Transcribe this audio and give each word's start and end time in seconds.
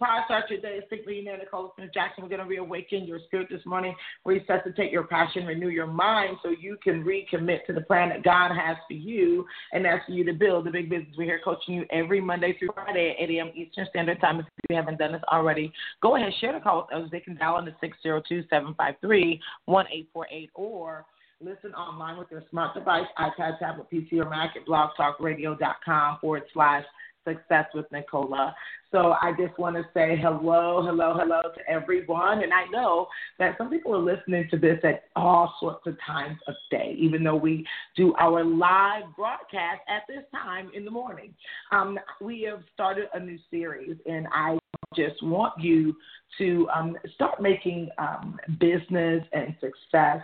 To 0.00 0.06
Power 0.06 0.22
Start 0.24 0.50
Your 0.50 0.60
Day. 0.60 0.80
Simply 0.88 1.16
you, 1.16 1.24
Nicola 1.24 1.70
Smith 1.76 1.90
Jackson. 1.92 2.22
We're 2.22 2.30
going 2.30 2.40
to 2.40 2.46
reawaken 2.46 3.04
your 3.04 3.18
spirit 3.26 3.48
this 3.50 3.64
morning, 3.66 3.94
resuscitate 4.24 4.90
your 4.90 5.04
passion, 5.04 5.46
renew 5.46 5.68
your 5.68 5.86
mind 5.86 6.38
so 6.42 6.50
you 6.50 6.78
can 6.82 7.04
recommit 7.04 7.64
to 7.66 7.72
the 7.72 7.82
plan 7.82 8.08
that 8.10 8.22
God 8.22 8.50
has 8.54 8.76
for 8.88 8.94
you, 8.94 9.44
and 9.72 9.84
that's 9.84 10.04
for 10.06 10.12
you 10.12 10.24
to 10.24 10.32
build 10.32 10.66
the 10.66 10.70
big 10.70 10.88
business. 10.88 11.14
We're 11.18 11.24
here 11.24 11.40
coaching 11.44 11.74
you 11.74 11.84
every 11.90 12.20
Monday 12.20 12.56
through 12.58 12.70
Friday 12.74 13.10
at 13.10 13.30
8 13.30 13.36
a.m. 13.36 13.52
Eastern 13.54 13.86
Standard 13.90 14.20
Time. 14.20 14.40
If 14.40 14.46
you 14.68 14.76
haven't 14.76 14.98
done 14.98 15.12
this 15.12 15.22
already, 15.30 15.72
go 16.02 16.16
ahead, 16.16 16.32
share 16.40 16.52
the 16.52 16.60
call 16.60 16.88
with 16.90 17.04
us. 17.04 17.10
They 17.10 17.20
can 17.20 17.36
dial 17.36 17.56
on 17.56 17.64
the 17.64 17.74
602 17.80 18.42
753 18.48 19.40
1848 19.66 20.50
or 20.54 21.04
listen 21.40 21.74
online 21.74 22.18
with 22.18 22.28
your 22.30 22.42
smart 22.50 22.74
device, 22.74 23.06
iPad, 23.18 23.58
tablet, 23.58 23.86
PC, 23.92 24.12
or 24.14 24.28
Mac 24.28 24.54
at 24.56 24.66
blogtalkradio.com 24.66 26.18
forward 26.20 26.42
slash 26.52 26.84
Success 27.26 27.66
with 27.74 27.84
Nicola. 27.92 28.54
So 28.90 29.14
I 29.20 29.32
just 29.38 29.56
want 29.58 29.76
to 29.76 29.82
say 29.94 30.18
hello, 30.20 30.82
hello, 30.84 31.14
hello 31.16 31.42
to 31.54 31.70
everyone. 31.70 32.42
And 32.42 32.52
I 32.52 32.64
know 32.70 33.08
that 33.38 33.56
some 33.58 33.68
people 33.68 33.94
are 33.94 33.98
listening 33.98 34.48
to 34.50 34.58
this 34.58 34.78
at 34.84 35.04
all 35.16 35.54
sorts 35.60 35.86
of 35.86 35.96
times 36.04 36.38
of 36.48 36.54
day, 36.70 36.96
even 36.98 37.22
though 37.22 37.36
we 37.36 37.66
do 37.94 38.14
our 38.18 38.42
live 38.42 39.04
broadcast 39.16 39.82
at 39.88 40.02
this 40.08 40.24
time 40.32 40.70
in 40.74 40.84
the 40.84 40.90
morning. 40.90 41.34
Um, 41.72 41.98
we 42.20 42.42
have 42.50 42.62
started 42.72 43.08
a 43.14 43.20
new 43.20 43.38
series, 43.50 43.96
and 44.06 44.26
I 44.32 44.58
just 44.96 45.22
want 45.22 45.52
you 45.60 45.94
to 46.38 46.68
um, 46.74 46.96
start 47.14 47.40
making 47.40 47.90
um, 47.98 48.38
business 48.58 49.22
and 49.32 49.54
success 49.60 50.22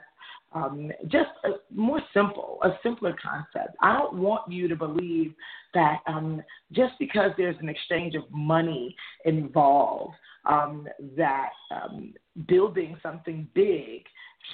um, 0.53 0.91
just 1.09 1.31
a, 1.45 1.51
more 1.75 2.01
simple, 2.15 2.59
a 2.63 2.71
simpler 2.83 3.15
concept. 3.23 3.77
I 3.83 3.93
don't 3.93 4.15
want 4.15 4.51
you 4.51 4.69
to 4.69 4.77
believe 4.77 5.35
that 5.75 5.99
um, 6.07 6.43
just 6.73 6.95
because 6.99 7.31
there's 7.37 7.57
an 7.61 7.69
exchange 7.69 8.15
of 8.15 8.25
money 8.31 8.97
involved, 9.25 10.15
um, 10.47 10.87
that 11.17 11.51
um, 11.71 12.15
building 12.49 12.97
something 13.03 13.49
big 13.55 14.05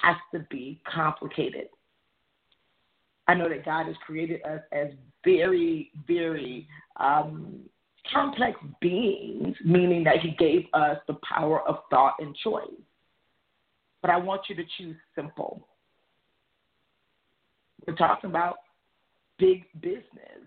has 0.03 0.17
to 0.33 0.41
be 0.51 0.81
complicated. 0.93 1.69
I 3.29 3.35
know 3.35 3.49
that 3.49 3.65
God 3.65 3.87
has 3.87 3.97
created 4.05 4.43
us 4.45 4.61
as 4.73 4.89
very, 5.25 5.91
very 6.09 6.67
um, 6.99 7.61
complex 8.13 8.59
beings, 8.81 9.55
meaning 9.65 10.03
that 10.05 10.19
He 10.21 10.33
gave 10.39 10.65
us 10.73 10.99
the 11.07 11.17
power 11.29 11.61
of 11.69 11.77
thought 11.91 12.15
and 12.19 12.35
choice. 12.37 12.65
But 14.01 14.11
I 14.11 14.17
want 14.17 14.43
you 14.49 14.57
to 14.57 14.65
choose 14.77 14.97
simple. 15.15 15.69
We're 17.87 17.95
talking 17.95 18.31
about 18.31 18.59
big 19.39 19.65
business 19.81 20.47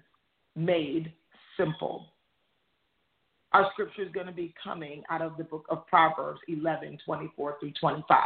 made 0.55 1.11
simple. 1.57 2.07
Our 3.53 3.69
scripture 3.73 4.03
is 4.03 4.11
going 4.11 4.27
to 4.27 4.33
be 4.33 4.53
coming 4.61 5.03
out 5.09 5.21
of 5.21 5.37
the 5.37 5.43
book 5.43 5.65
of 5.69 5.87
Proverbs 5.87 6.39
11 6.47 6.99
24 7.05 7.57
through 7.59 7.73
25. 7.79 8.17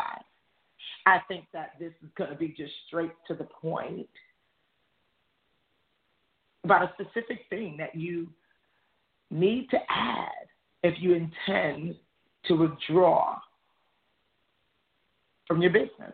I 1.05 1.17
think 1.27 1.45
that 1.53 1.73
this 1.79 1.93
is 2.03 2.09
going 2.17 2.29
to 2.29 2.35
be 2.35 2.49
just 2.49 2.71
straight 2.87 3.11
to 3.27 3.33
the 3.33 3.43
point 3.43 4.07
about 6.63 6.83
a 6.83 6.91
specific 6.93 7.45
thing 7.49 7.77
that 7.77 7.95
you 7.95 8.27
need 9.31 9.69
to 9.71 9.77
add 9.89 10.47
if 10.83 10.95
you 10.99 11.13
intend 11.13 11.95
to 12.45 12.53
withdraw 12.53 13.37
from 15.47 15.61
your 15.61 15.71
business. 15.71 16.13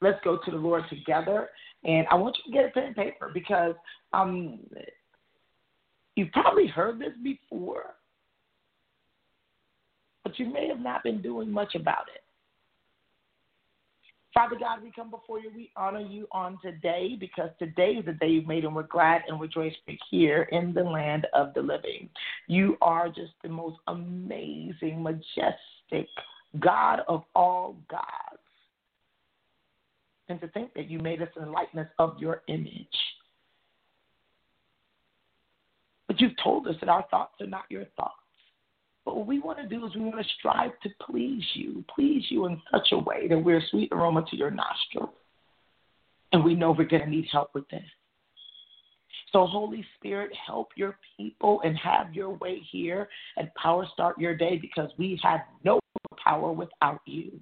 Let's 0.00 0.18
go 0.22 0.38
to 0.44 0.50
the 0.50 0.56
Lord 0.56 0.84
together 0.90 1.48
and 1.84 2.06
I 2.10 2.14
want 2.14 2.36
you 2.38 2.52
to 2.52 2.58
get 2.58 2.68
a 2.68 2.72
pen 2.72 2.84
and 2.84 2.96
paper 2.96 3.30
because 3.32 3.74
um, 4.12 4.60
you've 6.16 6.32
probably 6.32 6.66
heard 6.66 6.98
this 6.98 7.12
before, 7.22 7.94
but 10.22 10.38
you 10.38 10.46
may 10.52 10.68
have 10.68 10.80
not 10.80 11.02
been 11.02 11.20
doing 11.20 11.50
much 11.50 11.74
about 11.74 12.06
it. 12.14 12.22
Father 14.32 14.56
God, 14.58 14.82
we 14.82 14.90
come 14.90 15.10
before 15.10 15.38
you. 15.38 15.52
We 15.54 15.70
honor 15.76 16.00
you 16.00 16.26
on 16.32 16.58
today 16.60 17.16
because 17.18 17.50
today 17.60 17.92
is 17.92 18.04
the 18.04 18.14
day 18.14 18.28
you've 18.28 18.48
made, 18.48 18.64
and 18.64 18.74
we're 18.74 18.82
glad 18.82 19.22
and 19.28 19.40
rejoice 19.40 19.74
to 19.86 19.94
here 20.10 20.48
in 20.50 20.74
the 20.74 20.82
land 20.82 21.28
of 21.34 21.54
the 21.54 21.62
living. 21.62 22.08
You 22.48 22.76
are 22.82 23.08
just 23.08 23.32
the 23.44 23.48
most 23.48 23.76
amazing, 23.86 25.04
majestic 25.04 26.08
God 26.58 27.02
of 27.06 27.22
all 27.36 27.76
gods 27.88 28.33
and 30.28 30.40
to 30.40 30.48
think 30.48 30.72
that 30.74 30.90
you 30.90 30.98
made 30.98 31.22
us 31.22 31.28
in 31.36 31.44
the 31.44 31.50
likeness 31.50 31.88
of 31.98 32.18
your 32.18 32.42
image. 32.48 32.86
But 36.06 36.20
you've 36.20 36.36
told 36.42 36.66
us 36.66 36.76
that 36.80 36.88
our 36.88 37.04
thoughts 37.10 37.34
are 37.40 37.46
not 37.46 37.64
your 37.68 37.84
thoughts. 37.96 38.14
But 39.04 39.16
what 39.16 39.26
we 39.26 39.38
want 39.38 39.58
to 39.58 39.66
do 39.66 39.84
is 39.86 39.94
we 39.94 40.02
want 40.02 40.18
to 40.18 40.32
strive 40.38 40.70
to 40.82 40.88
please 41.02 41.44
you, 41.54 41.84
please 41.94 42.24
you 42.30 42.46
in 42.46 42.60
such 42.70 42.88
a 42.92 42.98
way 42.98 43.28
that 43.28 43.38
we're 43.38 43.58
a 43.58 43.68
sweet 43.70 43.90
aroma 43.92 44.24
to 44.30 44.36
your 44.36 44.50
nostrils. 44.50 45.14
And 46.32 46.42
we 46.42 46.54
know 46.54 46.70
we're 46.72 46.84
going 46.84 47.02
to 47.02 47.10
need 47.10 47.26
help 47.30 47.50
with 47.54 47.68
this. 47.68 47.84
So, 49.32 49.46
Holy 49.46 49.84
Spirit, 49.96 50.30
help 50.46 50.68
your 50.76 50.96
people 51.16 51.60
and 51.64 51.76
have 51.76 52.14
your 52.14 52.30
way 52.30 52.60
here 52.70 53.08
and 53.36 53.52
power 53.54 53.86
start 53.92 54.18
your 54.18 54.36
day 54.36 54.56
because 54.56 54.90
we 54.96 55.18
have 55.22 55.40
no 55.64 55.80
power 56.22 56.52
without 56.52 57.00
you. 57.04 57.32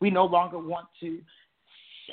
We 0.00 0.10
no 0.10 0.24
longer 0.24 0.58
want 0.58 0.86
to 1.00 1.20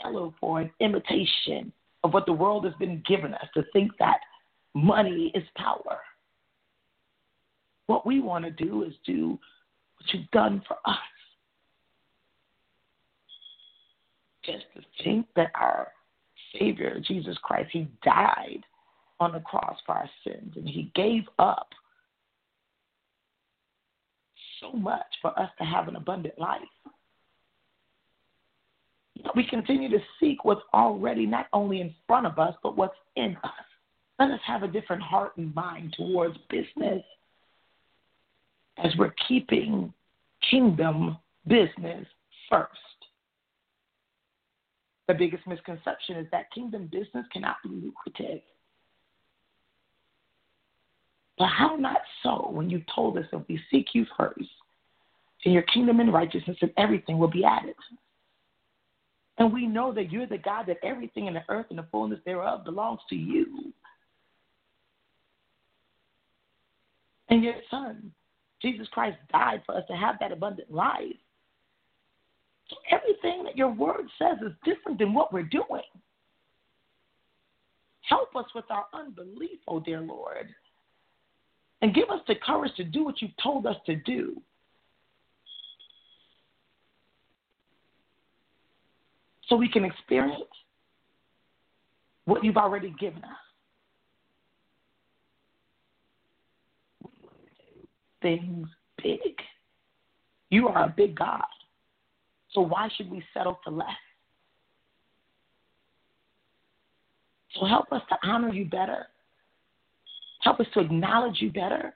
settle 0.03 0.33
for 0.39 0.61
an 0.61 0.71
imitation 0.79 1.71
of 2.03 2.13
what 2.13 2.25
the 2.25 2.33
world 2.33 2.65
has 2.65 2.73
been 2.75 3.03
giving 3.07 3.33
us 3.33 3.47
to 3.53 3.63
think 3.73 3.91
that 3.99 4.19
money 4.73 5.31
is 5.35 5.43
power. 5.55 5.99
What 7.87 8.05
we 8.05 8.19
want 8.19 8.45
to 8.45 8.51
do 8.51 8.83
is 8.83 8.93
do 9.05 9.29
what 9.29 10.13
you've 10.13 10.31
done 10.31 10.61
for 10.67 10.77
us. 10.85 10.97
Just 14.45 14.65
to 14.75 15.03
think 15.03 15.25
that 15.35 15.51
our 15.55 15.89
Savior, 16.57 16.99
Jesus 17.05 17.37
Christ, 17.43 17.69
He 17.71 17.87
died 18.03 18.63
on 19.19 19.33
the 19.33 19.39
cross 19.39 19.77
for 19.85 19.95
our 19.95 20.09
sins 20.23 20.53
and 20.55 20.67
He 20.67 20.91
gave 20.95 21.23
up 21.39 21.69
so 24.61 24.71
much 24.71 25.05
for 25.21 25.37
us 25.39 25.49
to 25.59 25.65
have 25.65 25.87
an 25.87 25.95
abundant 25.95 26.37
life 26.39 26.61
we 29.35 29.45
continue 29.47 29.89
to 29.89 29.99
seek 30.19 30.43
what's 30.43 30.61
already 30.73 31.25
not 31.25 31.47
only 31.53 31.81
in 31.81 31.93
front 32.07 32.25
of 32.25 32.39
us, 32.39 32.55
but 32.63 32.77
what's 32.77 32.97
in 33.15 33.37
us. 33.43 33.51
Let 34.19 34.31
us 34.31 34.39
have 34.45 34.63
a 34.63 34.67
different 34.67 35.01
heart 35.01 35.37
and 35.37 35.53
mind 35.53 35.93
towards 35.97 36.37
business 36.49 37.03
as 38.83 38.91
we're 38.97 39.13
keeping 39.27 39.93
kingdom 40.49 41.17
business 41.47 42.05
first. 42.49 42.71
The 45.07 45.13
biggest 45.13 45.47
misconception 45.47 46.17
is 46.17 46.27
that 46.31 46.51
kingdom 46.51 46.89
business 46.91 47.25
cannot 47.31 47.57
be 47.63 47.69
lucrative. 47.69 48.41
But 51.37 51.47
how 51.47 51.75
not 51.75 52.01
so 52.23 52.49
when 52.51 52.69
you 52.69 52.81
told 52.93 53.17
us 53.17 53.25
that 53.31 53.47
we 53.47 53.59
seek 53.71 53.87
you 53.93 54.05
first, 54.17 54.49
in 55.47 55.53
your 55.53 55.63
kingdom 55.63 56.01
and 56.01 56.11
righteousness, 56.11 56.57
and 56.61 56.71
everything 56.77 57.17
will 57.17 57.29
be 57.29 57.45
added. 57.45 57.75
And 59.37 59.53
we 59.53 59.67
know 59.67 59.93
that 59.93 60.11
you're 60.11 60.25
the 60.25 60.37
God 60.37 60.65
that 60.67 60.77
everything 60.83 61.27
in 61.27 61.35
the 61.35 61.43
earth 61.49 61.67
and 61.69 61.77
the 61.77 61.85
fullness 61.91 62.19
thereof 62.25 62.65
belongs 62.65 62.99
to 63.09 63.15
you. 63.15 63.71
And 67.29 67.43
your 67.43 67.55
Son, 67.69 68.11
Jesus 68.61 68.87
Christ, 68.91 69.17
died 69.31 69.61
for 69.65 69.75
us 69.75 69.83
to 69.89 69.95
have 69.95 70.15
that 70.19 70.31
abundant 70.31 70.71
life. 70.73 71.03
Everything 72.91 73.43
that 73.43 73.57
your 73.57 73.69
word 73.69 74.07
says 74.17 74.37
is 74.45 74.53
different 74.65 74.97
than 74.97 75.13
what 75.13 75.31
we're 75.31 75.43
doing. 75.43 75.83
Help 78.01 78.35
us 78.35 78.45
with 78.55 78.65
our 78.69 78.85
unbelief, 78.93 79.59
oh 79.67 79.79
dear 79.79 79.99
Lord. 80.01 80.47
And 81.81 81.93
give 81.93 82.09
us 82.09 82.21
the 82.27 82.35
courage 82.35 82.73
to 82.77 82.83
do 82.83 83.03
what 83.03 83.21
you've 83.21 83.37
told 83.41 83.67
us 83.67 83.75
to 83.85 83.95
do. 83.97 84.41
so 89.47 89.55
we 89.55 89.69
can 89.69 89.85
experience 89.85 90.43
what 92.25 92.43
you've 92.43 92.57
already 92.57 92.93
given 92.99 93.23
us. 93.23 93.31
Things 98.21 98.67
big. 99.01 99.19
You 100.49 100.67
are 100.67 100.85
a 100.85 100.93
big 100.95 101.15
God. 101.15 101.43
So 102.51 102.61
why 102.61 102.89
should 102.95 103.09
we 103.09 103.23
settle 103.33 103.59
for 103.63 103.71
less? 103.71 103.87
So 107.55 107.65
help 107.65 107.91
us 107.91 108.01
to 108.09 108.17
honor 108.23 108.53
you 108.53 108.65
better. 108.65 109.07
Help 110.41 110.59
us 110.59 110.67
to 110.73 110.81
acknowledge 110.81 111.41
you 111.41 111.51
better. 111.51 111.93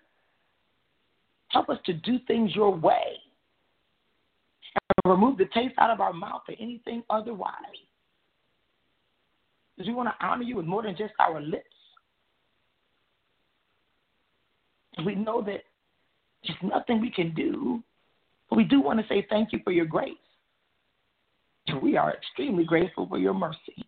Help 1.49 1.69
us 1.69 1.77
to 1.85 1.93
do 1.93 2.17
things 2.27 2.55
your 2.55 2.71
way. 2.71 3.17
And 4.75 5.11
remove 5.11 5.37
the 5.37 5.45
taste 5.53 5.75
out 5.77 5.89
of 5.89 6.01
our 6.01 6.13
mouth 6.13 6.41
for 6.45 6.55
anything 6.59 7.03
otherwise. 7.09 7.55
Because 9.75 9.87
we 9.87 9.93
want 9.93 10.09
to 10.09 10.25
honor 10.25 10.43
you 10.43 10.57
with 10.57 10.65
more 10.65 10.83
than 10.83 10.95
just 10.95 11.13
our 11.19 11.41
lips. 11.41 11.65
We 15.05 15.15
know 15.15 15.41
that 15.41 15.63
there's 16.45 16.57
nothing 16.61 17.01
we 17.01 17.09
can 17.09 17.33
do, 17.33 17.81
but 18.49 18.57
we 18.57 18.63
do 18.63 18.81
want 18.81 18.99
to 18.99 19.07
say 19.07 19.25
thank 19.29 19.53
you 19.53 19.59
for 19.63 19.71
your 19.71 19.85
grace. 19.85 20.13
And 21.67 21.81
we 21.81 21.97
are 21.97 22.13
extremely 22.13 22.63
grateful 22.63 23.07
for 23.07 23.17
your 23.17 23.33
mercy. 23.33 23.85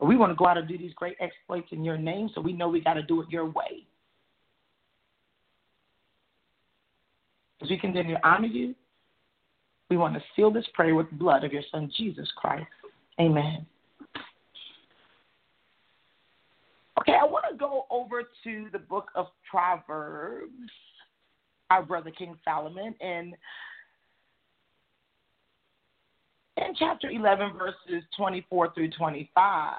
But 0.00 0.06
we 0.06 0.16
want 0.16 0.32
to 0.32 0.36
go 0.36 0.46
out 0.46 0.58
and 0.58 0.66
do 0.66 0.76
these 0.76 0.92
great 0.94 1.16
exploits 1.20 1.68
in 1.70 1.84
your 1.84 1.96
name, 1.96 2.30
so 2.34 2.40
we 2.40 2.52
know 2.52 2.68
we 2.68 2.80
got 2.80 2.94
to 2.94 3.02
do 3.02 3.22
it 3.22 3.30
your 3.30 3.46
way. 3.46 3.86
As 7.62 7.70
we 7.70 7.78
continue 7.78 8.14
to 8.14 8.26
honor 8.26 8.48
you, 8.48 8.74
we 9.90 9.96
want 9.96 10.14
to 10.14 10.22
seal 10.34 10.50
this 10.50 10.66
prayer 10.74 10.94
with 10.94 11.10
the 11.10 11.16
blood 11.16 11.44
of 11.44 11.52
your 11.52 11.62
Son, 11.70 11.90
Jesus 11.96 12.30
Christ. 12.36 12.66
Amen. 13.20 13.66
Okay, 17.00 17.14
I 17.20 17.24
want 17.24 17.44
to 17.50 17.56
go 17.56 17.86
over 17.90 18.22
to 18.44 18.66
the 18.72 18.78
book 18.78 19.10
of 19.14 19.26
Proverbs, 19.50 20.70
our 21.70 21.82
brother 21.82 22.10
King 22.10 22.36
Solomon, 22.44 22.94
and 23.00 23.34
in 26.56 26.74
chapter 26.78 27.10
11, 27.10 27.52
verses 27.58 28.04
24 28.16 28.72
through 28.74 28.90
25. 28.90 29.74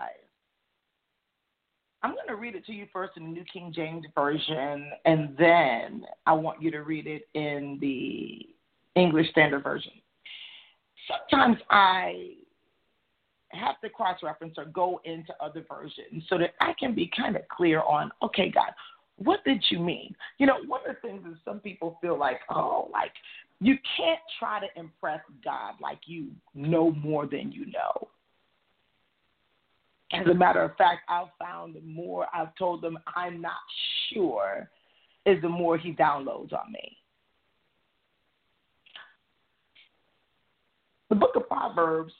I'm 2.04 2.12
going 2.12 2.28
to 2.28 2.36
read 2.36 2.56
it 2.56 2.66
to 2.68 2.74
you 2.74 2.86
first 2.94 3.13
in 3.18 3.24
the 3.24 3.30
New 3.30 3.46
King 3.52 3.74
James 3.74 4.06
Version, 4.13 4.92
and 5.06 5.36
then 5.40 6.06
I 6.28 6.34
want 6.34 6.62
you 6.62 6.69
to 6.72 6.81
read 6.81 7.07
it 7.07 7.28
in 7.34 7.80
the 7.81 8.48
English 8.95 9.30
Standard 9.31 9.63
Version. 9.63 9.92
Sometimes 11.30 11.57
I 11.69 12.31
have 13.50 13.80
to 13.81 13.89
cross 13.89 14.19
reference 14.24 14.56
or 14.57 14.65
go 14.65 15.00
into 15.06 15.33
other 15.42 15.65
versions 15.68 16.24
so 16.30 16.38
that 16.38 16.53
I 16.59 16.74
can 16.80 16.94
be 16.94 17.09
kind 17.15 17.36
of 17.36 17.47
clear 17.47 17.81
on, 17.81 18.12
okay, 18.21 18.50
God, 18.50 18.71
what 19.18 19.44
did 19.45 19.63
you 19.69 19.80
mean? 19.80 20.13
You 20.39 20.47
know, 20.47 20.57
one 20.68 20.81
of 20.88 20.95
the 20.95 21.07
things 21.07 21.21
is 21.31 21.38
some 21.45 21.59
people 21.59 21.97
feel 22.01 22.18
like, 22.18 22.39
oh, 22.50 22.89
like 22.92 23.12
you 23.62 23.77
can't 23.97 24.19
try 24.39 24.59
to 24.59 24.68
impress 24.80 25.21
God 25.44 25.75
like 25.81 26.00
you 26.06 26.31
know 26.53 26.92
more 26.92 27.25
than 27.25 27.51
you 27.51 27.65
know. 27.68 28.09
As 30.13 30.27
a 30.27 30.33
matter 30.33 30.62
of 30.62 30.75
fact, 30.77 31.01
I've 31.09 31.27
found 31.39 31.75
the 31.75 31.81
more 31.81 32.27
I've 32.33 32.56
told 32.56 32.81
them 32.81 32.97
I'm 33.15 33.42
not 33.42 33.53
sure 34.12 34.69
is 35.25 35.42
the 35.42 35.50
more 35.50 35.77
he 35.77 35.94
downloads 35.94 36.53
on 36.53 36.71
me. 36.71 36.97
The 41.10 41.16
book 41.16 41.36
of 41.36 41.48
Proverbs 41.48 42.13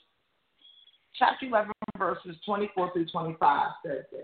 chapter 1.18 1.46
11, 1.46 1.72
verses 1.98 2.36
24 2.44 2.92
through 2.92 3.06
25 3.06 3.66
says 3.84 4.04
this 4.12 4.20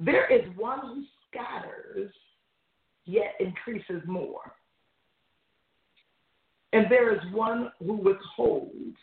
There 0.00 0.30
is 0.32 0.44
one 0.56 0.80
who 0.80 1.04
scatters, 1.30 2.12
yet 3.04 3.34
increases 3.40 4.02
more. 4.06 4.52
And 6.72 6.86
there 6.90 7.14
is 7.14 7.20
one 7.32 7.72
who 7.78 7.94
withholds 7.94 8.96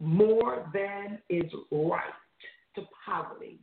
more 0.00 0.70
than 0.72 1.18
is 1.28 1.50
right 1.70 2.02
to 2.74 2.82
poverty. 3.04 3.58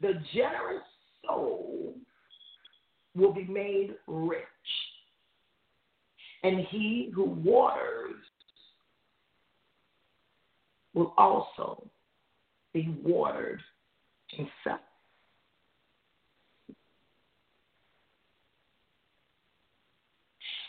The 0.00 0.14
generous 0.32 0.84
soul 1.26 1.94
will 3.16 3.32
be 3.32 3.44
made 3.44 3.96
rich, 4.06 4.44
and 6.42 6.60
he 6.70 7.10
who 7.14 7.24
waters 7.24 8.14
will 10.94 11.14
also 11.18 11.86
be 12.72 12.94
watered 13.02 13.60
himself. 14.28 14.80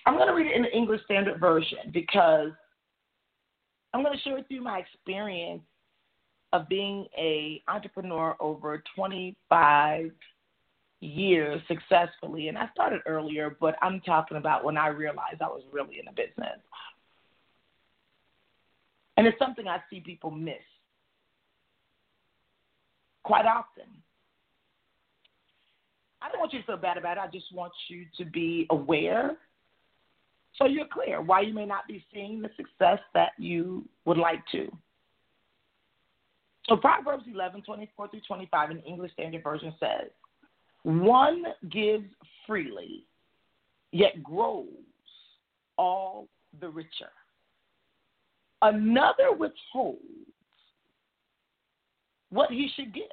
I'm 0.06 0.16
going 0.16 0.28
to 0.28 0.34
read 0.34 0.48
it 0.48 0.56
in 0.56 0.64
the 0.64 0.76
English 0.76 1.02
Standard 1.06 1.40
Version 1.40 1.92
because 1.94 2.52
I'm 3.94 4.04
going 4.04 4.16
to 4.16 4.24
share 4.24 4.36
with 4.36 4.46
you 4.50 4.62
my 4.62 4.80
experience 4.80 5.62
of 6.52 6.68
being 6.68 7.06
a 7.18 7.62
entrepreneur 7.68 8.36
over 8.40 8.82
25 8.96 10.12
years 11.00 11.62
successfully. 11.68 12.48
And 12.48 12.58
I 12.58 12.70
started 12.74 13.02
earlier, 13.06 13.56
but 13.60 13.76
I'm 13.82 14.02
talking 14.02 14.38
about 14.38 14.64
when 14.64 14.78
I 14.78 14.88
realized 14.88 15.42
I 15.42 15.48
was 15.48 15.64
really 15.72 16.00
in 16.00 16.08
a 16.08 16.12
business. 16.12 16.60
And 19.18 19.28
it's 19.28 19.40
something 19.40 19.68
I 19.68 19.82
see 19.90 20.00
people 20.00 20.32
miss 20.32 20.56
quite 23.24 23.46
often. 23.46 23.86
I 26.22 26.30
don't 26.30 26.40
want 26.40 26.54
you 26.54 26.60
to 26.60 26.66
feel 26.66 26.78
bad 26.78 26.98
about 26.98 27.18
it. 27.18 27.22
I 27.22 27.28
just 27.28 27.54
want 27.54 27.74
you 27.88 28.06
to 28.18 28.26
be 28.26 28.68
aware 28.70 29.38
so 30.56 30.66
you're 30.66 30.88
clear 30.88 31.22
why 31.22 31.42
you 31.42 31.54
may 31.54 31.66
not 31.66 31.88
be 31.88 32.04
seeing 32.14 32.42
the 32.42 32.50
success 32.58 33.00
that 33.14 33.32
you 33.38 33.88
would 34.06 34.18
like 34.18 34.44
to. 34.52 34.70
So 36.68 36.76
Proverbs 36.76 37.24
11, 37.32 37.64
24 37.64 38.10
through 38.10 38.20
25 38.28 38.72
in 38.72 38.80
English 38.80 39.14
Standard 39.14 39.44
Version 39.44 39.74
says, 39.80 40.10
One 40.84 41.44
gives 41.70 42.06
freely, 42.48 43.06
yet 43.92 44.24
grows 44.24 44.68
all 45.78 46.28
the 46.60 46.70
richer. 46.70 47.12
Another 48.62 49.32
withholds 49.38 50.00
what 52.30 52.52
he 52.52 52.70
should 52.76 52.94
give 52.94 53.04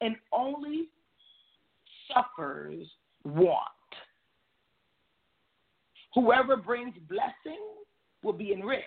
and 0.00 0.16
only 0.32 0.88
suffers 2.12 2.86
want. 3.24 3.64
Whoever 6.14 6.56
brings 6.56 6.94
blessing 7.08 7.60
will 8.22 8.32
be 8.32 8.52
enriched, 8.52 8.86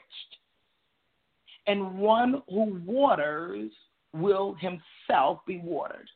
and 1.68 1.98
one 2.00 2.42
who 2.50 2.82
waters 2.86 3.72
will 4.14 4.56
himself 4.56 5.40
be 5.46 5.60
watered. 5.60 6.10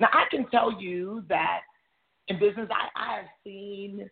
Now, 0.00 0.08
I 0.12 0.24
can 0.30 0.48
tell 0.50 0.80
you 0.80 1.24
that 1.28 1.60
in 2.28 2.38
business, 2.38 2.68
I, 2.70 2.88
I 3.00 3.16
have 3.16 3.26
seen 3.44 4.08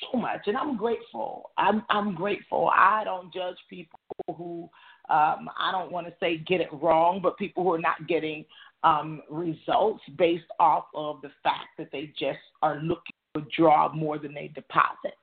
so 0.00 0.18
much, 0.18 0.40
and 0.46 0.56
I'm 0.56 0.76
grateful. 0.76 1.50
I'm 1.56 1.82
I'm 1.88 2.14
grateful. 2.14 2.70
I 2.74 3.02
don't 3.04 3.32
judge 3.32 3.56
people 3.70 3.98
who 4.36 4.68
um, 5.08 5.48
I 5.58 5.70
don't 5.72 5.92
want 5.92 6.06
to 6.06 6.12
say 6.20 6.38
get 6.38 6.60
it 6.60 6.68
wrong, 6.72 7.20
but 7.22 7.38
people 7.38 7.62
who 7.62 7.72
are 7.72 7.78
not 7.78 8.06
getting 8.08 8.44
um, 8.82 9.22
results 9.30 10.02
based 10.18 10.44
off 10.58 10.86
of 10.94 11.20
the 11.22 11.30
fact 11.42 11.68
that 11.78 11.88
they 11.92 12.12
just 12.18 12.38
are 12.62 12.76
looking 12.80 13.14
to 13.34 13.40
withdraw 13.40 13.92
more 13.92 14.18
than 14.18 14.34
they 14.34 14.48
deposit, 14.48 15.18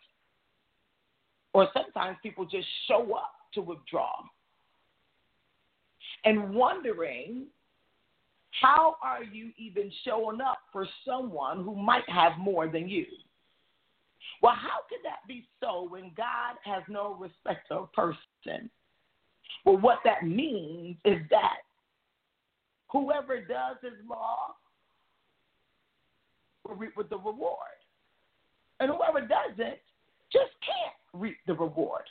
or 1.54 1.68
sometimes 1.74 2.18
people 2.24 2.46
just 2.46 2.68
show 2.88 3.14
up 3.16 3.34
to 3.54 3.62
withdraw 3.62 4.12
and 6.26 6.54
wondering 6.54 7.46
how 8.62 8.96
are 9.02 9.24
you 9.24 9.52
even 9.58 9.92
showing 10.06 10.42
up 10.42 10.60
for 10.72 10.88
someone 11.06 11.64
who 11.64 11.76
might 11.76 12.08
have 12.10 12.34
more 12.38 12.68
than 12.68 12.88
you? 12.88 13.06
Well, 14.42 14.54
how 14.56 14.82
could 14.90 15.00
that 15.04 15.28
be 15.28 15.48
so 15.60 15.88
when 15.90 16.12
God 16.16 16.56
has 16.64 16.84
no 16.88 17.16
respect 17.16 17.72
of 17.72 17.92
person? 17.94 18.70
Well, 19.66 19.78
what 19.78 20.00
that 20.04 20.24
means 20.24 20.98
is 21.06 21.20
that 21.30 21.58
whoever 22.90 23.40
does 23.40 23.78
his 23.82 23.94
law 24.08 24.56
will 26.68 26.76
reap 26.76 26.96
with 26.96 27.10
the 27.10 27.18
reward. 27.18 27.58
And 28.80 28.92
whoever 28.92 29.22
doesn't 29.22 29.80
just 30.32 30.52
can't 30.66 30.96
reap 31.14 31.38
the 31.48 31.54
reward. 31.54 32.04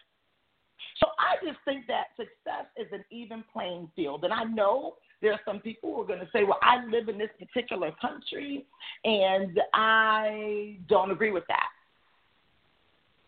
So 0.98 1.06
I 1.18 1.44
just 1.44 1.58
think 1.64 1.86
that 1.88 2.06
success 2.16 2.66
is 2.76 2.86
an 2.92 3.04
even 3.10 3.44
playing 3.52 3.90
field. 3.94 4.24
And 4.24 4.32
I 4.32 4.44
know 4.44 4.94
there 5.22 5.32
are 5.32 5.40
some 5.44 5.60
people 5.60 5.94
who 5.94 6.02
are 6.02 6.06
going 6.06 6.18
to 6.18 6.28
say, 6.32 6.42
well, 6.42 6.58
I 6.62 6.84
live 6.84 7.08
in 7.08 7.16
this 7.16 7.30
particular 7.38 7.92
country 8.00 8.66
and 9.04 9.58
I 9.72 10.78
don't 10.88 11.12
agree 11.12 11.30
with 11.30 11.44
that. 11.46 11.68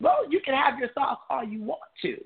Well, 0.00 0.28
you 0.28 0.40
can 0.44 0.54
have 0.54 0.78
your 0.78 0.88
thoughts 0.90 1.22
all 1.30 1.44
you 1.44 1.62
want 1.62 1.80
to. 2.02 2.16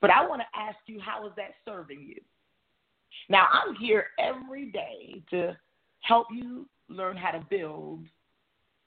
But 0.00 0.10
I 0.10 0.26
want 0.26 0.40
to 0.40 0.58
ask 0.58 0.78
you, 0.86 1.00
how 1.00 1.26
is 1.26 1.32
that 1.36 1.52
serving 1.64 2.00
you? 2.00 2.20
Now, 3.28 3.46
I'm 3.52 3.74
here 3.74 4.06
every 4.18 4.70
day 4.70 5.22
to 5.30 5.56
help 6.00 6.28
you 6.32 6.66
learn 6.88 7.16
how 7.16 7.32
to 7.32 7.44
build 7.50 8.06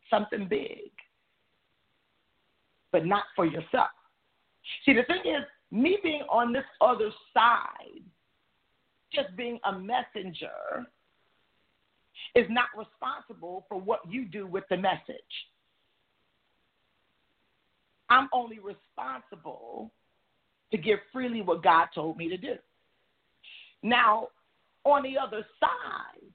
something 0.09 0.47
big, 0.49 0.89
but 2.91 3.05
not 3.05 3.23
for 3.35 3.45
yourself. 3.45 3.89
See, 4.85 4.93
the 4.93 5.03
thing 5.03 5.21
is, 5.25 5.43
me 5.69 5.97
being 6.01 6.23
on 6.29 6.51
this 6.51 6.65
other 6.81 7.11
side, 7.33 8.03
just 9.13 9.35
being 9.35 9.59
a 9.65 9.71
messenger, 9.71 10.85
is 12.35 12.45
not 12.49 12.67
responsible 12.77 13.65
for 13.67 13.79
what 13.79 13.99
you 14.09 14.25
do 14.25 14.47
with 14.47 14.63
the 14.69 14.77
message. 14.77 15.15
I'm 18.09 18.29
only 18.33 18.59
responsible 18.59 19.91
to 20.71 20.77
give 20.77 20.99
freely 21.11 21.41
what 21.41 21.63
God 21.63 21.87
told 21.93 22.17
me 22.17 22.29
to 22.29 22.37
do. 22.37 22.55
Now, 23.83 24.27
on 24.83 25.03
the 25.03 25.17
other 25.17 25.45
side, 25.59 26.31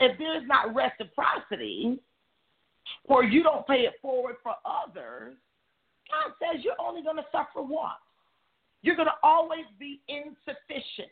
if 0.00 0.18
there's 0.18 0.46
not 0.46 0.74
reciprocity, 0.74 1.98
or 3.04 3.24
you 3.24 3.42
don't 3.42 3.66
pay 3.66 3.80
it 3.80 3.94
forward 4.00 4.36
for 4.42 4.54
others, 4.64 5.34
God 6.10 6.32
says 6.40 6.64
you're 6.64 6.80
only 6.80 7.02
going 7.02 7.16
to 7.16 7.26
suffer 7.30 7.62
once. 7.62 8.00
You're 8.82 8.96
going 8.96 9.08
to 9.08 9.14
always 9.22 9.64
be 9.78 10.00
insufficient 10.08 11.10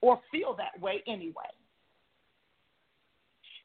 or 0.00 0.20
feel 0.30 0.56
that 0.56 0.80
way 0.80 1.02
anyway. 1.06 1.50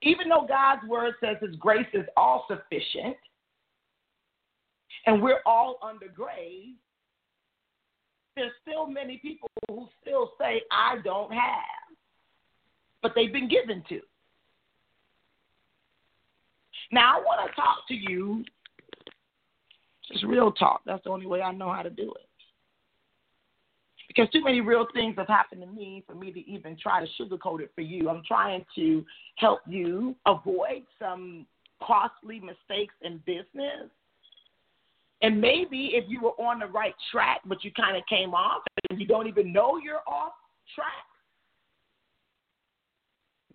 Even 0.01 0.29
though 0.29 0.45
God's 0.47 0.87
word 0.87 1.13
says 1.23 1.37
His 1.41 1.55
grace 1.57 1.87
is 1.93 2.05
all 2.17 2.45
sufficient 2.47 3.15
and 5.05 5.21
we're 5.21 5.41
all 5.45 5.77
under 5.83 6.07
grace, 6.07 6.75
there's 8.35 8.51
still 8.61 8.87
many 8.87 9.17
people 9.17 9.49
who 9.67 9.87
still 10.01 10.31
say, 10.39 10.61
I 10.71 10.97
don't 11.03 11.31
have, 11.31 11.95
but 13.01 13.13
they've 13.15 13.31
been 13.31 13.49
given 13.49 13.83
to. 13.89 14.01
Now, 16.91 17.17
I 17.17 17.21
want 17.21 17.49
to 17.49 17.55
talk 17.55 17.87
to 17.87 17.93
you, 17.93 18.43
just 20.11 20.25
real 20.25 20.51
talk. 20.51 20.81
That's 20.85 21.03
the 21.03 21.09
only 21.09 21.25
way 21.25 21.41
I 21.41 21.51
know 21.51 21.71
how 21.71 21.81
to 21.81 21.89
do 21.89 22.11
it. 22.13 22.27
Because 24.07 24.29
too 24.31 24.43
many 24.43 24.59
real 24.59 24.87
things 24.93 25.15
have 25.17 25.27
happened 25.27 25.61
to 25.61 25.67
me 25.67 26.03
for 26.05 26.15
me 26.15 26.31
to 26.33 26.39
even 26.49 26.77
try 26.77 27.03
to 27.03 27.07
sugarcoat 27.21 27.61
it 27.61 27.71
for 27.73 27.81
you. 27.81 28.09
I'm 28.09 28.23
trying 28.27 28.65
to 28.75 29.05
help 29.37 29.61
you 29.67 30.15
avoid 30.25 30.83
some 30.99 31.45
costly 31.81 32.39
mistakes 32.39 32.93
in 33.01 33.21
business 33.25 33.89
and 35.21 35.39
maybe 35.39 35.91
if 35.93 36.05
you 36.07 36.21
were 36.21 36.41
on 36.41 36.59
the 36.59 36.65
right 36.65 36.95
track, 37.11 37.41
but 37.45 37.63
you 37.63 37.71
kind 37.71 37.95
of 37.95 38.03
came 38.07 38.33
off 38.33 38.63
and 38.89 38.99
you 38.99 39.05
don't 39.05 39.27
even 39.27 39.53
know 39.53 39.77
you're 39.77 40.01
off 40.07 40.33
track, 40.73 40.87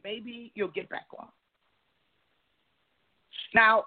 maybe 0.04 0.52
you'll 0.54 0.68
get 0.68 0.88
back 0.88 1.06
on. 1.18 1.26
Now, 3.54 3.84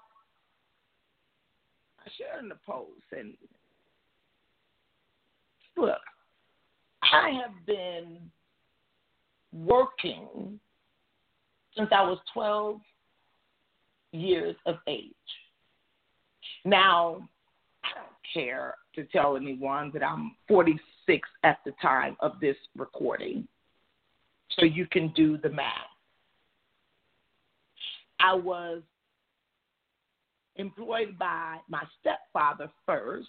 In 2.40 2.48
the 2.48 2.56
post, 2.66 2.88
and 3.12 3.34
look, 5.76 6.00
I 7.02 7.30
have 7.30 7.66
been 7.66 8.18
working 9.52 10.58
since 11.76 11.88
I 11.92 12.02
was 12.02 12.18
12 12.32 12.80
years 14.12 14.56
of 14.66 14.76
age. 14.86 15.10
Now, 16.64 17.28
I 17.84 17.88
don't 17.94 18.34
care 18.34 18.74
to 18.94 19.04
tell 19.04 19.36
anyone 19.36 19.90
that 19.94 20.02
I'm 20.02 20.36
46 20.48 21.28
at 21.44 21.58
the 21.64 21.72
time 21.80 22.16
of 22.20 22.32
this 22.40 22.56
recording. 22.76 23.46
So 24.58 24.64
you 24.64 24.86
can 24.86 25.12
do 25.14 25.38
the 25.38 25.50
math. 25.50 25.72
I 28.18 28.34
was 28.34 28.82
employed 30.56 31.18
by 31.18 31.58
my 31.68 31.82
stepfather 32.00 32.70
first 32.86 33.28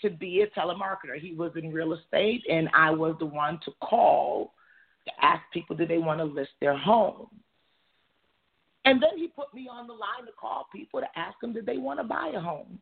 to 0.00 0.10
be 0.10 0.42
a 0.42 0.58
telemarketer. 0.58 1.18
He 1.20 1.34
was 1.34 1.52
in 1.56 1.72
real 1.72 1.92
estate, 1.92 2.42
and 2.50 2.68
I 2.74 2.90
was 2.90 3.14
the 3.18 3.26
one 3.26 3.60
to 3.64 3.72
call 3.82 4.52
to 5.06 5.24
ask 5.24 5.42
people 5.52 5.76
do 5.76 5.86
they 5.86 5.98
want 5.98 6.20
to 6.20 6.24
list 6.24 6.50
their 6.60 6.76
home. 6.76 7.28
And 8.84 9.00
then 9.00 9.16
he 9.16 9.28
put 9.28 9.54
me 9.54 9.68
on 9.70 9.86
the 9.86 9.92
line 9.92 10.26
to 10.26 10.32
call 10.32 10.66
people 10.74 11.00
to 11.00 11.06
ask 11.16 11.38
them 11.40 11.52
did 11.52 11.66
they 11.66 11.78
want 11.78 12.00
to 12.00 12.04
buy 12.04 12.32
a 12.34 12.40
home. 12.40 12.80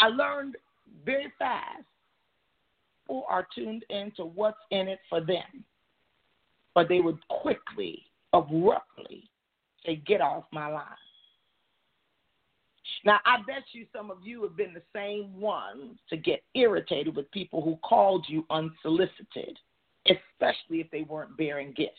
I 0.00 0.08
learned 0.08 0.56
very 1.04 1.32
fast 1.38 1.84
people 3.08 3.24
are 3.28 3.46
tuned 3.54 3.84
into 3.90 4.24
what's 4.24 4.58
in 4.70 4.88
it 4.88 5.00
for 5.08 5.20
them, 5.20 5.64
but 6.74 6.88
they 6.88 7.00
would 7.00 7.18
quickly, 7.28 8.02
abruptly 8.32 9.28
say, 9.88 10.02
Get 10.06 10.20
off 10.20 10.44
my 10.52 10.68
line. 10.68 10.84
Now, 13.04 13.20
I 13.24 13.38
bet 13.46 13.62
you 13.72 13.86
some 13.94 14.10
of 14.10 14.18
you 14.22 14.42
have 14.42 14.56
been 14.56 14.74
the 14.74 14.82
same 14.94 15.40
ones 15.40 15.98
to 16.10 16.16
get 16.16 16.42
irritated 16.54 17.14
with 17.14 17.30
people 17.30 17.62
who 17.62 17.76
called 17.76 18.26
you 18.28 18.44
unsolicited, 18.50 19.58
especially 20.06 20.80
if 20.80 20.90
they 20.90 21.02
weren't 21.02 21.36
bearing 21.36 21.72
gifts. 21.76 21.94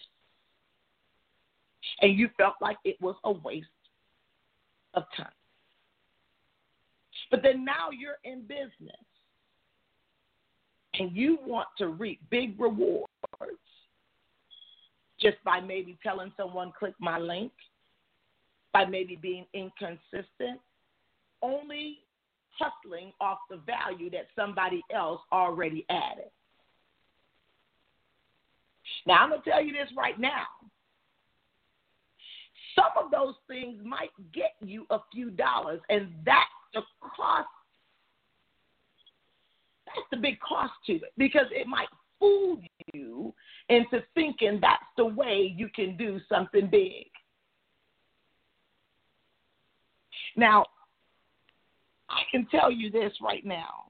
And 2.01 2.17
you 2.17 2.29
felt 2.38 2.55
like 2.60 2.77
it 2.84 2.98
was 3.01 3.15
a 3.24 3.31
waste 3.31 3.67
of 4.93 5.03
time. 5.15 5.27
But 7.31 7.43
then 7.43 7.63
now 7.63 7.89
you're 7.91 8.17
in 8.24 8.41
business 8.41 9.05
and 10.96 11.15
you 11.15 11.38
want 11.46 11.67
to 11.77 11.88
reap 11.88 12.19
big 12.29 12.60
rewards 12.60 13.08
just 15.22 15.38
by 15.43 15.60
maybe 15.60 15.98
telling 16.01 16.31
someone, 16.38 16.72
click 16.77 16.93
my 17.00 17.17
link, 17.17 17.51
by 18.74 18.86
maybe 18.86 19.16
being 19.16 19.46
inconsistent, 19.54 20.60
only 21.42 22.00
hustling 22.58 23.12
off 23.22 23.40
the 23.50 23.58
value 23.58 24.10
that 24.12 24.28
somebody 24.36 24.84
else 24.94 25.22
already 25.32 25.86
added. 25.90 26.30
Now, 29.06 29.24
I'm 29.24 29.30
going 29.30 29.42
to 29.42 29.50
tell 29.50 29.64
you 29.64 29.72
this 29.72 29.90
right 29.98 30.20
now. 30.20 30.46
Some 32.76 33.06
of 33.06 33.12
those 33.12 33.36
things 33.48 33.80
might 33.84 34.12
get 34.34 34.54
you 34.62 34.86
a 34.90 35.00
few 35.12 35.32
dollars, 35.32 35.82
and 35.90 36.10
that's 36.26 36.50
the 36.74 36.82
cost. 37.02 37.48
That's 39.86 40.08
the 40.12 40.18
big 40.18 40.40
cost 40.40 40.74
to 40.86 40.94
it 40.94 41.14
because 41.18 41.48
it 41.52 41.66
might 41.68 41.88
fool 42.20 42.60
you 42.94 43.34
into 43.70 44.04
thinking 44.14 44.60
that's 44.62 44.84
the 44.98 45.06
way 45.06 45.54
you 45.58 45.70
can 45.74 45.98
do 45.98 46.20
something 46.30 46.68
big. 46.70 47.08
Now, 50.39 50.65
I 52.10 52.22
can 52.31 52.48
tell 52.50 52.72
you 52.72 52.89
this 52.89 53.12
right 53.22 53.46
now. 53.46 53.88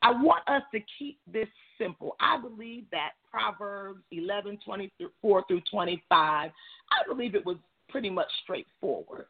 I 0.00 0.12
want 0.12 0.48
us 0.48 0.62
to 0.72 0.80
keep 0.98 1.18
this 1.30 1.48
simple. 1.76 2.16
I 2.20 2.40
believe 2.40 2.84
that 2.90 3.10
Proverbs 3.30 4.00
11, 4.12 4.60
24 4.64 5.44
through 5.46 5.60
25, 5.70 6.00
I 6.10 6.50
believe 7.06 7.34
it 7.34 7.44
was 7.44 7.56
pretty 7.90 8.08
much 8.08 8.28
straightforward. 8.44 9.26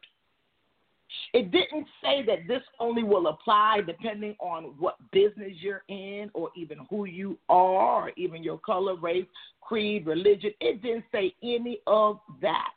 It 1.33 1.51
didn't 1.51 1.87
say 2.01 2.23
that 2.25 2.47
this 2.47 2.61
only 2.79 3.03
will 3.03 3.27
apply 3.27 3.81
depending 3.85 4.35
on 4.39 4.75
what 4.79 4.95
business 5.11 5.53
you're 5.59 5.83
in 5.89 6.29
or 6.33 6.51
even 6.55 6.77
who 6.89 7.05
you 7.05 7.37
are 7.49 8.03
or 8.03 8.11
even 8.15 8.43
your 8.43 8.59
color, 8.59 8.95
race, 8.95 9.25
creed, 9.59 10.05
religion. 10.05 10.51
It 10.61 10.81
didn't 10.81 11.05
say 11.11 11.33
any 11.43 11.79
of 11.85 12.19
that. 12.41 12.71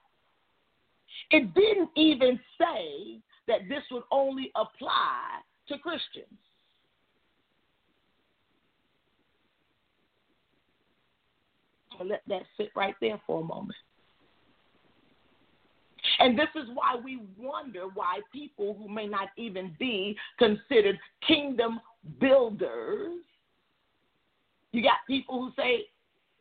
It 1.30 1.54
didn't 1.54 1.90
even 1.96 2.38
say 2.58 3.20
that 3.48 3.68
this 3.68 3.82
would 3.90 4.04
only 4.10 4.50
apply 4.56 5.40
to 5.68 5.78
Christians. 5.78 6.26
Let 12.02 12.22
that 12.26 12.42
sit 12.56 12.70
right 12.74 12.94
there 13.00 13.20
for 13.26 13.40
a 13.40 13.44
moment. 13.44 13.76
And 16.18 16.38
this 16.38 16.48
is 16.56 16.68
why 16.74 16.96
we 17.02 17.20
wonder 17.38 17.84
why 17.94 18.20
people 18.32 18.74
who 18.74 18.88
may 18.88 19.06
not 19.06 19.28
even 19.36 19.74
be 19.78 20.16
considered 20.38 20.98
kingdom 21.26 21.80
builders, 22.20 23.20
you 24.72 24.82
got 24.82 24.98
people 25.06 25.40
who 25.40 25.52
say, 25.56 25.86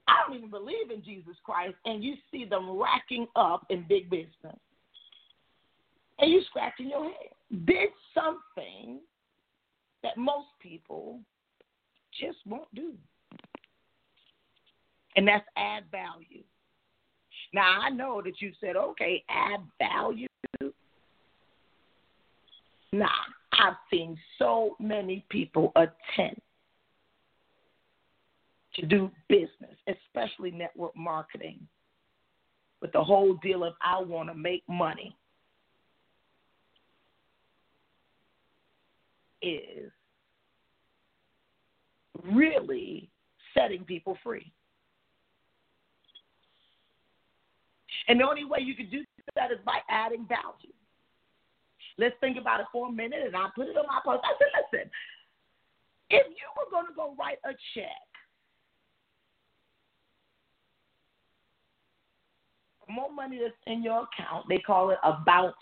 I 0.07 0.15
don't 0.25 0.38
even 0.38 0.50
believe 0.50 0.89
in 0.93 1.03
Jesus 1.03 1.35
Christ, 1.43 1.75
and 1.85 2.03
you 2.03 2.15
see 2.31 2.45
them 2.45 2.77
racking 2.77 3.27
up 3.35 3.65
in 3.69 3.85
big 3.88 4.09
business. 4.09 4.57
And 6.22 6.32
you 6.32 6.42
scratching 6.46 6.90
your 6.90 7.04
head. 7.04 7.66
Did 7.66 7.90
something 8.13 9.00
that 10.04 10.18
most 10.18 10.48
people 10.62 11.20
just 12.20 12.38
won't 12.46 12.74
do. 12.74 12.94
And 15.16 15.28
that's 15.28 15.46
add 15.58 15.84
value. 15.92 16.44
Now 17.54 17.82
I 17.82 17.90
know 17.90 18.22
that 18.24 18.40
you 18.40 18.51
said, 18.62 18.75
okay, 18.75 19.24
add 19.30 19.60
value. 19.80 20.28
Now, 22.94 23.08
I've 23.54 23.78
seen 23.90 24.18
so 24.38 24.75
many 24.80 25.25
people 25.30 25.72
attend 25.75 26.36
to 28.75 28.86
do 28.86 29.10
business, 29.30 29.75
especially 29.88 30.51
network 30.51 30.96
marketing, 30.96 31.60
with 32.82 32.92
the 32.92 33.04
whole 33.04 33.36
deal 33.42 33.63
of 33.63 33.74
I 33.82 34.01
want 34.01 34.30
to 34.30 34.36
make 34.36 34.63
money. 34.68 35.16
Is 39.41 39.91
really 42.24 43.10
setting 43.53 43.83
people 43.83 44.17
free. 44.24 44.51
And 48.07 48.19
the 48.19 48.27
only 48.27 48.45
way 48.45 48.60
you 48.62 48.75
can 48.75 48.89
do 48.89 49.03
that 49.36 49.51
is 49.51 49.57
by 49.65 49.79
adding 49.89 50.25
value. 50.27 50.74
Let's 51.98 52.15
think 52.19 52.38
about 52.38 52.60
it 52.60 52.67
for 52.71 52.89
a 52.89 52.91
minute, 52.91 53.19
and 53.25 53.36
I 53.36 53.48
put 53.55 53.67
it 53.67 53.77
on 53.77 53.86
my 53.88 54.00
post. 54.03 54.24
I 54.24 54.33
said, 54.38 54.48
listen, 54.74 54.91
if 56.10 56.27
you 56.27 56.48
were 56.57 56.69
going 56.71 56.88
to 56.88 56.93
go 56.93 57.15
write 57.17 57.38
a 57.45 57.53
check 57.74 58.12
the 62.88 62.93
more 62.93 63.12
money 63.12 63.39
that's 63.41 63.53
in 63.67 63.83
your 63.83 64.03
account, 64.03 64.45
they 64.50 64.57
call 64.57 64.89
it 64.89 64.98
a 65.03 65.13
bounced 65.25 65.57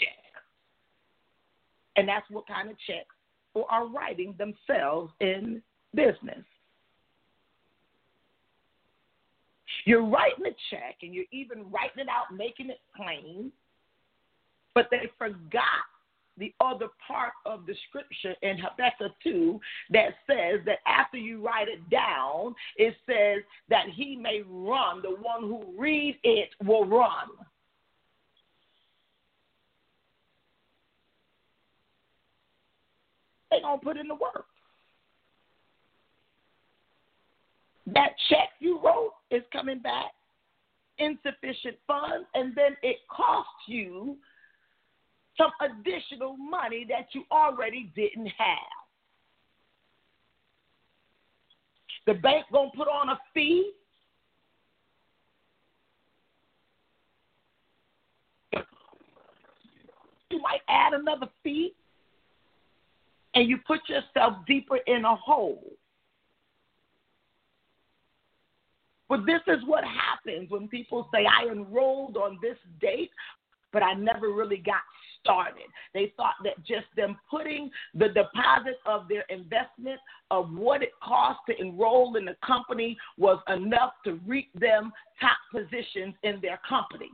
check. 0.00 0.23
And 1.96 2.08
that's 2.08 2.28
what 2.30 2.46
kind 2.46 2.70
of 2.70 2.76
checks 2.86 3.14
are 3.70 3.86
writing 3.86 4.34
themselves 4.36 5.12
in 5.20 5.62
business. 5.94 6.44
You're 9.84 10.04
writing 10.04 10.46
a 10.46 10.54
check 10.70 10.96
and 11.02 11.14
you're 11.14 11.24
even 11.30 11.70
writing 11.70 11.98
it 11.98 12.08
out, 12.08 12.34
making 12.36 12.70
it 12.70 12.80
plain, 12.96 13.52
but 14.74 14.88
they 14.90 15.10
forgot 15.18 15.62
the 16.36 16.52
other 16.60 16.88
part 17.06 17.32
of 17.46 17.64
the 17.66 17.74
scripture 17.88 18.34
in 18.42 18.58
Habakkuk 18.58 19.12
2 19.22 19.60
that 19.90 20.14
says 20.26 20.60
that 20.66 20.78
after 20.86 21.16
you 21.16 21.44
write 21.44 21.68
it 21.68 21.88
down, 21.90 22.54
it 22.76 22.94
says 23.06 23.44
that 23.68 23.86
he 23.94 24.16
may 24.16 24.42
run. 24.48 25.00
The 25.02 25.10
one 25.10 25.42
who 25.42 25.64
read 25.78 26.18
it 26.24 26.50
will 26.64 26.86
run. 26.86 27.28
They 33.54 33.60
gonna 33.60 33.78
put 33.78 33.96
in 33.96 34.08
the 34.08 34.14
work. 34.14 34.46
That 37.86 38.10
check 38.28 38.50
you 38.58 38.80
wrote 38.82 39.12
is 39.30 39.42
coming 39.52 39.78
back 39.78 40.12
insufficient 40.98 41.76
funds, 41.86 42.26
and 42.34 42.54
then 42.54 42.76
it 42.82 42.96
costs 43.08 43.50
you 43.66 44.16
some 45.36 45.50
additional 45.60 46.36
money 46.36 46.86
that 46.88 47.08
you 47.12 47.24
already 47.30 47.92
didn't 47.94 48.26
have. 48.26 48.58
The 52.06 52.14
bank 52.14 52.46
gonna 52.52 52.70
put 52.76 52.88
on 52.88 53.10
a 53.10 53.18
fee. 53.32 53.72
You 60.30 60.40
might 60.42 60.60
add 60.68 60.94
another 60.94 61.28
fee, 61.44 61.74
and 63.34 63.48
you 63.48 63.58
put 63.66 63.80
yourself 63.88 64.34
deeper 64.46 64.78
in 64.86 65.04
a 65.04 65.16
hole. 65.16 65.72
But 69.08 69.26
this 69.26 69.40
is 69.46 69.62
what 69.66 69.84
happens 69.84 70.50
when 70.50 70.68
people 70.68 71.08
say, 71.12 71.26
I 71.26 71.50
enrolled 71.50 72.16
on 72.16 72.38
this 72.40 72.56
date, 72.80 73.10
but 73.72 73.82
I 73.82 73.94
never 73.94 74.30
really 74.30 74.56
got 74.56 74.80
started. 75.20 75.64
They 75.92 76.12
thought 76.16 76.34
that 76.44 76.58
just 76.64 76.86
them 76.96 77.18
putting 77.30 77.70
the 77.94 78.08
deposit 78.08 78.78
of 78.86 79.08
their 79.08 79.24
investment 79.28 80.00
of 80.30 80.52
what 80.52 80.82
it 80.82 80.90
cost 81.02 81.40
to 81.48 81.60
enroll 81.60 82.16
in 82.16 82.24
the 82.24 82.36
company 82.46 82.96
was 83.18 83.38
enough 83.48 83.92
to 84.04 84.20
reap 84.26 84.48
them 84.54 84.92
top 85.20 85.36
positions 85.52 86.14
in 86.22 86.40
their 86.40 86.60
company. 86.68 87.10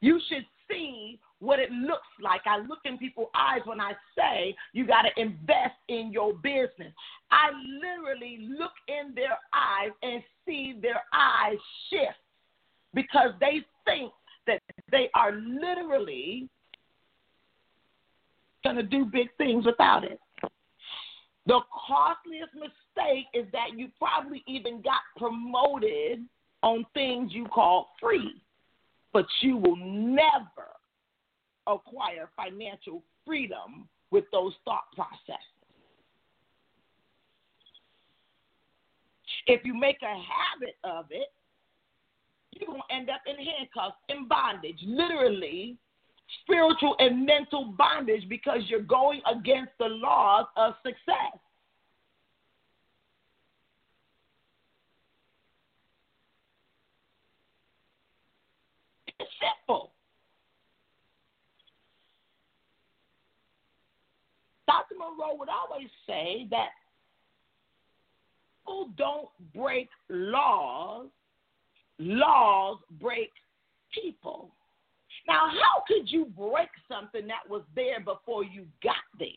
You 0.00 0.20
should 0.28 0.46
see 0.72 1.18
what 1.40 1.58
it 1.58 1.70
looks 1.70 2.06
like. 2.22 2.42
I 2.46 2.58
look 2.58 2.78
in 2.84 2.98
people's 2.98 3.28
eyes 3.34 3.60
when 3.64 3.80
I 3.80 3.92
say 4.16 4.54
you 4.72 4.86
got 4.86 5.02
to 5.02 5.20
invest 5.20 5.76
in 5.88 6.10
your 6.12 6.34
business. 6.34 6.92
I 7.30 7.50
literally 7.82 8.48
look 8.58 8.72
in 8.88 9.14
their 9.14 9.38
eyes 9.52 9.90
and 10.02 10.22
see 10.46 10.74
their 10.80 11.02
eyes 11.12 11.58
shift 11.90 12.18
because 12.94 13.30
they 13.40 13.60
think 13.84 14.12
that 14.46 14.60
they 14.90 15.10
are 15.14 15.32
literally 15.32 16.48
going 18.62 18.76
to 18.76 18.82
do 18.82 19.04
big 19.04 19.28
things 19.38 19.66
without 19.66 20.04
it. 20.04 20.20
The 21.46 21.60
costliest 21.88 22.54
mistake 22.54 23.26
is 23.34 23.46
that 23.52 23.76
you 23.76 23.88
probably 23.98 24.44
even 24.46 24.80
got 24.82 25.00
promoted 25.16 26.24
on 26.62 26.86
things 26.94 27.32
you 27.32 27.46
call 27.46 27.88
free, 28.00 28.40
but 29.12 29.26
you 29.40 29.56
will 29.56 29.76
never 29.76 30.70
acquire 31.66 32.28
financial 32.36 33.02
freedom 33.26 33.88
with 34.10 34.24
those 34.32 34.52
thought 34.64 34.84
processes. 34.94 35.38
If 39.46 39.64
you 39.64 39.74
make 39.74 39.98
a 40.02 40.06
habit 40.06 40.76
of 40.84 41.06
it, 41.10 41.28
you're 42.52 42.68
going 42.68 42.82
to 42.88 42.94
end 42.94 43.10
up 43.10 43.22
in 43.26 43.36
handcuffs, 43.36 43.96
in 44.08 44.28
bondage, 44.28 44.78
literally 44.84 45.76
spiritual 46.42 46.96
and 46.98 47.26
mental 47.26 47.74
bondage 47.76 48.28
because 48.28 48.60
you're 48.68 48.80
going 48.80 49.20
against 49.30 49.72
the 49.78 49.86
laws 49.86 50.46
of 50.56 50.74
success. 50.82 51.38
It's 59.18 59.30
simple. 59.42 59.90
Dr. 64.66 64.94
Munroe 64.98 65.36
would 65.38 65.48
always 65.48 65.88
say 66.06 66.46
that 66.50 66.70
people 68.64 68.90
don't 68.96 69.28
break 69.54 69.88
laws 70.08 71.08
laws 71.98 72.78
break 73.00 73.30
people. 73.94 74.50
Now, 75.28 75.46
how 75.48 75.84
could 75.86 76.10
you 76.10 76.26
break 76.36 76.68
something 76.88 77.26
that 77.28 77.48
was 77.48 77.62
there 77.76 78.00
before 78.00 78.44
you 78.44 78.66
got 78.82 78.96
there? 79.18 79.28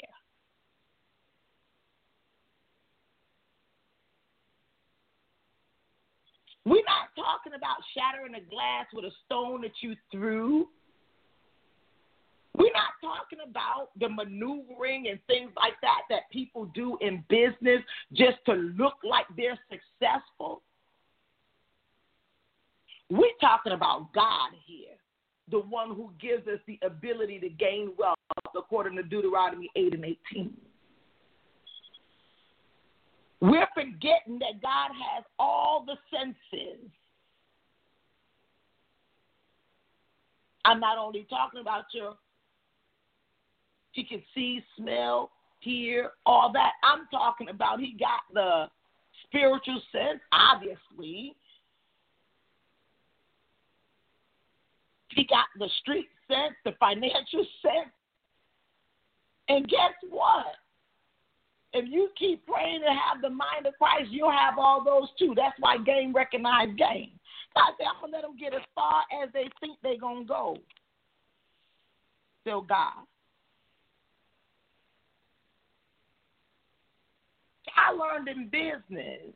We're 6.66 6.84
not 6.88 7.14
talking 7.16 7.54
about 7.56 7.78
shattering 7.94 8.34
a 8.34 8.50
glass 8.50 8.88
with 8.92 9.06
a 9.06 9.12
stone 9.26 9.62
that 9.62 9.74
you 9.82 9.96
threw. 10.12 10.68
We're 12.58 12.74
not 12.74 12.94
talking 13.02 13.40
about 13.48 13.90
the 14.00 14.10
maneuvering 14.10 15.08
and 15.10 15.20
things 15.28 15.52
like 15.56 15.74
that 15.82 16.02
that 16.10 16.30
people 16.32 16.66
do 16.74 16.98
in 17.02 17.24
business 17.30 17.82
just 18.14 18.38
to 18.48 18.54
look 18.54 18.96
like 19.04 19.26
they're 19.38 19.60
successful. 19.70 20.64
We're 23.12 23.38
talking 23.40 23.74
about 23.74 24.12
God 24.14 24.52
here, 24.66 24.96
the 25.52 25.60
one 25.60 25.90
who 25.90 26.12
gives 26.20 26.48
us 26.48 26.60
the 26.66 26.80
ability 26.84 27.40
to 27.40 27.50
gain 27.50 27.92
wealth, 28.00 28.18
according 28.58 28.96
to 28.96 29.04
Deuteronomy 29.04 29.70
8 29.76 29.94
and 29.94 30.06
18. 30.34 30.54
We're 33.46 33.68
forgetting 33.76 34.40
that 34.40 34.60
God 34.60 34.90
has 34.90 35.24
all 35.38 35.86
the 35.86 35.98
senses. 36.10 36.90
I'm 40.64 40.80
not 40.80 40.98
only 40.98 41.28
talking 41.30 41.62
about 41.62 41.84
your, 41.94 42.16
he 43.92 44.04
can 44.04 44.24
see, 44.34 44.64
smell, 44.76 45.30
hear, 45.60 46.14
all 46.26 46.52
that. 46.54 46.72
I'm 46.84 47.08
talking 47.12 47.50
about 47.50 47.80
he 47.80 47.96
got 48.00 48.22
the 48.34 48.66
spiritual 49.28 49.80
sense, 49.92 50.22
obviously. 50.32 51.36
He 55.10 55.24
got 55.26 55.46
the 55.60 55.70
street 55.82 56.10
sense, 56.28 56.56
the 56.66 56.72
financial 56.80 57.46
sense. 57.62 57.94
And 59.50 59.68
guess 59.68 59.94
what? 60.10 60.56
If 61.78 61.92
you 61.92 62.10
keep 62.18 62.46
praying 62.48 62.82
and 62.88 62.98
have 62.98 63.22
the 63.22 63.30
mind 63.30 63.68
of 63.68 63.74
Christ, 63.78 64.10
you'll 64.10 64.32
have 64.32 64.58
all 64.58 64.84
those 64.84 65.10
too. 65.20 65.34
That's 65.36 65.56
why 65.60 65.78
game 65.78 66.14
recognize 66.14 66.70
game. 66.78 67.12
God 67.54 67.74
said, 67.78 67.88
I'm 67.88 68.00
going 68.02 68.12
to 68.12 68.18
let 68.18 68.22
them 68.22 68.38
get 68.40 68.54
as 68.54 68.66
far 68.74 69.04
as 69.22 69.30
they 69.34 69.50
think 69.60 69.78
they're 69.84 70.00
going 70.00 70.24
to 70.24 70.28
go. 70.28 70.58
Still 72.42 72.62
God. 72.62 73.04
I 77.76 77.92
learned 77.92 78.30
in 78.30 78.48
business 78.48 79.34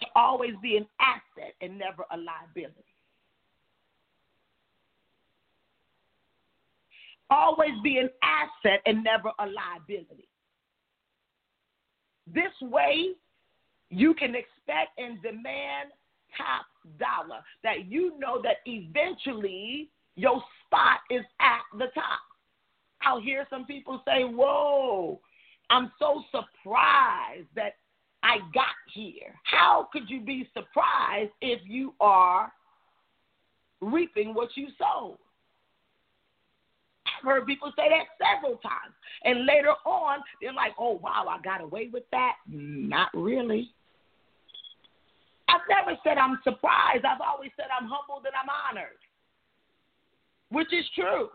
to 0.00 0.06
always 0.14 0.52
be 0.62 0.76
an 0.76 0.86
asset 1.00 1.54
and 1.62 1.78
never 1.78 2.04
a 2.12 2.16
liability. 2.16 2.84
always 7.30 7.72
be 7.82 7.98
an 7.98 8.10
asset 8.22 8.80
and 8.86 9.02
never 9.02 9.30
a 9.38 9.46
liability. 9.46 10.28
This 12.32 12.52
way, 12.62 13.10
you 13.90 14.14
can 14.14 14.34
expect 14.34 14.98
and 14.98 15.22
demand 15.22 15.90
top 16.36 16.66
dollar, 16.98 17.40
that 17.62 17.86
you 17.86 18.18
know 18.18 18.40
that 18.42 18.56
eventually 18.66 19.90
your 20.16 20.42
spot 20.64 21.00
is 21.10 21.24
at 21.40 21.62
the 21.78 21.86
top. 21.94 22.20
I'll 23.02 23.20
hear 23.20 23.46
some 23.50 23.66
people 23.66 24.02
say, 24.06 24.22
Whoa, 24.22 25.20
I'm 25.70 25.92
so 25.98 26.22
surprised 26.30 27.48
that 27.54 27.76
I 28.22 28.38
got 28.54 28.74
here. 28.92 29.34
How 29.44 29.88
could 29.92 30.08
you 30.08 30.20
be 30.20 30.48
surprised 30.54 31.32
if 31.40 31.60
you 31.64 31.94
are 32.00 32.52
reaping 33.80 34.34
what 34.34 34.50
you 34.56 34.68
sowed? 34.78 35.18
Heard 37.24 37.46
people 37.46 37.72
say 37.76 37.88
that 37.88 38.06
several 38.20 38.58
times. 38.58 38.94
And 39.24 39.46
later 39.46 39.72
on, 39.86 40.20
they're 40.40 40.52
like, 40.52 40.72
oh, 40.78 41.00
wow, 41.02 41.26
I 41.28 41.40
got 41.40 41.60
away 41.62 41.88
with 41.92 42.04
that. 42.12 42.34
Not 42.46 43.08
really. 43.14 43.72
I've 45.48 45.60
never 45.68 45.98
said 46.04 46.18
I'm 46.18 46.38
surprised. 46.42 47.04
I've 47.04 47.20
always 47.20 47.50
said 47.56 47.66
I'm 47.70 47.88
humbled 47.88 48.26
and 48.26 48.34
I'm 48.34 48.48
honored, 48.48 48.98
which 50.50 50.72
is 50.72 50.84
true. 50.94 51.28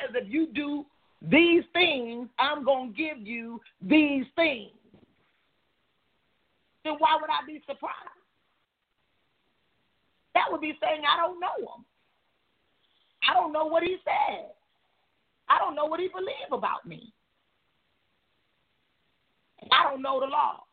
As 0.00 0.10
if 0.14 0.32
you 0.32 0.48
do 0.54 0.84
these 1.22 1.64
things, 1.72 2.28
I'm 2.38 2.64
going 2.64 2.92
to 2.92 2.96
give 2.96 3.26
you 3.26 3.60
these 3.80 4.26
things. 4.36 4.70
Then 6.84 6.94
why 6.98 7.16
would 7.20 7.30
I 7.30 7.46
be 7.46 7.62
surprised? 7.66 8.13
That 10.34 10.50
would 10.50 10.60
be 10.60 10.76
saying 10.82 11.02
I 11.10 11.16
don't 11.16 11.40
know 11.40 11.56
him. 11.58 11.84
I 13.28 13.34
don't 13.34 13.52
know 13.52 13.66
what 13.66 13.82
he 13.82 13.96
said. 14.04 14.50
I 15.48 15.58
don't 15.58 15.74
know 15.74 15.86
what 15.86 16.00
he 16.00 16.08
believes 16.08 16.52
about 16.52 16.86
me. 16.86 17.12
I 19.72 19.84
don't 19.84 20.02
know 20.02 20.20
the 20.20 20.26
law. 20.26 20.64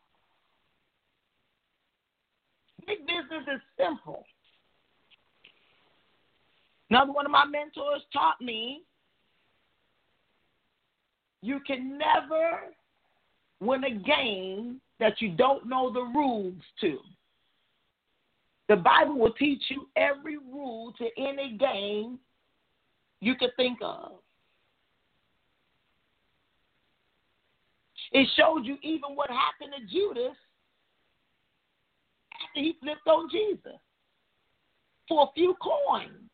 Big 2.86 2.98
business 3.06 3.46
is 3.54 3.60
simple. 3.78 4.24
Another 6.90 7.12
one 7.12 7.24
of 7.24 7.32
my 7.32 7.44
mentors 7.46 8.02
taught 8.12 8.40
me 8.40 8.82
you 11.42 11.60
can 11.66 11.98
never 11.98 12.60
win 13.60 13.84
a 13.84 13.90
game 13.90 14.80
that 15.00 15.20
you 15.20 15.30
don't 15.30 15.68
know 15.68 15.92
the 15.92 16.02
rules 16.02 16.54
to. 16.80 16.98
The 18.72 18.76
Bible 18.76 19.18
will 19.18 19.34
teach 19.34 19.64
you 19.68 19.86
every 19.96 20.38
rule 20.38 20.94
to 20.96 21.06
any 21.18 21.58
game 21.58 22.18
you 23.20 23.34
could 23.34 23.50
think 23.54 23.78
of. 23.82 24.12
It 28.12 28.26
showed 28.34 28.64
you 28.64 28.78
even 28.80 29.14
what 29.14 29.28
happened 29.28 29.74
to 29.76 29.94
Judas 29.94 30.34
after 32.32 32.60
he 32.60 32.78
flipped 32.80 33.06
on 33.06 33.28
Jesus 33.30 33.78
for 35.06 35.24
a 35.24 35.32
few 35.34 35.54
coins. 35.60 36.30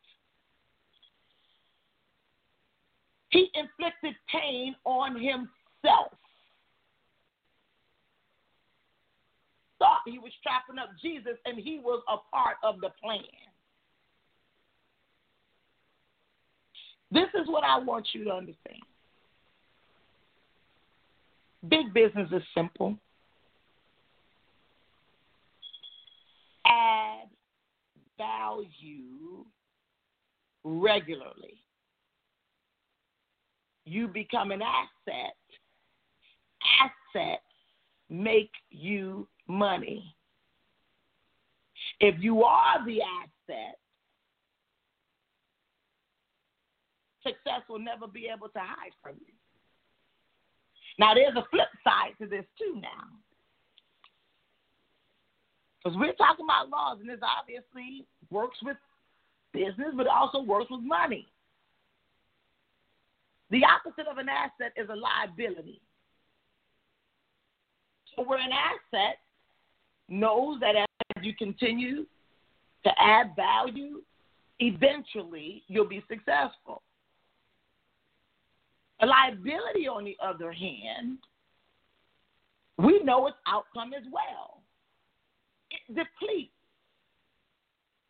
He 3.31 3.51
inflicted 3.53 4.15
pain 4.31 4.77
on 4.85 5.15
himself. 5.15 6.13
Thought 9.79 10.01
he 10.05 10.19
was 10.19 10.31
trapping 10.43 10.77
up 10.77 10.89
Jesus 11.01 11.37
and 11.45 11.57
he 11.57 11.79
was 11.79 12.03
a 12.09 12.17
part 12.35 12.57
of 12.63 12.81
the 12.81 12.89
plan. 13.01 13.23
This 17.11 17.29
is 17.41 17.47
what 17.47 17.63
I 17.63 17.79
want 17.79 18.07
you 18.13 18.25
to 18.25 18.31
understand. 18.31 18.83
Big 21.67 21.93
business 21.93 22.29
is 22.31 22.43
simple. 22.55 22.95
Add 26.65 27.29
value 28.17 29.45
regularly. 30.63 31.63
You 33.85 34.07
become 34.07 34.51
an 34.51 34.61
asset. 34.61 35.35
Assets 37.15 37.41
make 38.09 38.51
you 38.69 39.27
money. 39.49 40.15
If 41.99 42.15
you 42.19 42.43
are 42.43 42.85
the 42.85 43.01
asset, 43.01 43.77
success 47.23 47.61
will 47.67 47.79
never 47.79 48.07
be 48.07 48.29
able 48.33 48.47
to 48.49 48.59
hide 48.59 48.93
from 49.03 49.15
you. 49.19 49.33
Now, 50.97 51.13
there's 51.13 51.35
a 51.35 51.47
flip 51.49 51.69
side 51.83 52.13
to 52.21 52.27
this 52.27 52.45
too 52.57 52.79
now. 52.79 53.07
Because 55.83 55.97
we're 55.97 56.13
talking 56.13 56.45
about 56.45 56.69
laws, 56.69 56.97
and 56.99 57.09
this 57.09 57.19
obviously 57.23 58.05
works 58.29 58.57
with 58.61 58.77
business, 59.53 59.93
but 59.95 60.05
it 60.05 60.11
also 60.11 60.41
works 60.41 60.67
with 60.69 60.81
money. 60.83 61.25
The 63.49 63.61
opposite 63.63 64.07
of 64.07 64.17
an 64.17 64.27
asset 64.29 64.73
is 64.75 64.89
a 64.89 64.95
liability. 64.95 65.81
So, 68.15 68.23
where 68.23 68.39
an 68.39 68.51
asset 68.51 69.17
knows 70.11 70.59
that 70.59 70.75
as 70.75 71.23
you 71.23 71.33
continue 71.35 72.05
to 72.83 72.91
add 72.99 73.35
value, 73.35 74.01
eventually 74.59 75.63
you'll 75.67 75.87
be 75.87 76.03
successful. 76.07 76.81
A 79.01 79.05
liability, 79.05 79.87
on 79.87 80.03
the 80.03 80.17
other 80.21 80.51
hand, 80.51 81.19
we 82.77 83.01
know 83.03 83.27
its 83.27 83.37
outcome 83.47 83.93
as 83.93 84.03
well. 84.11 84.61
It 85.71 85.95
depletes, 85.95 86.51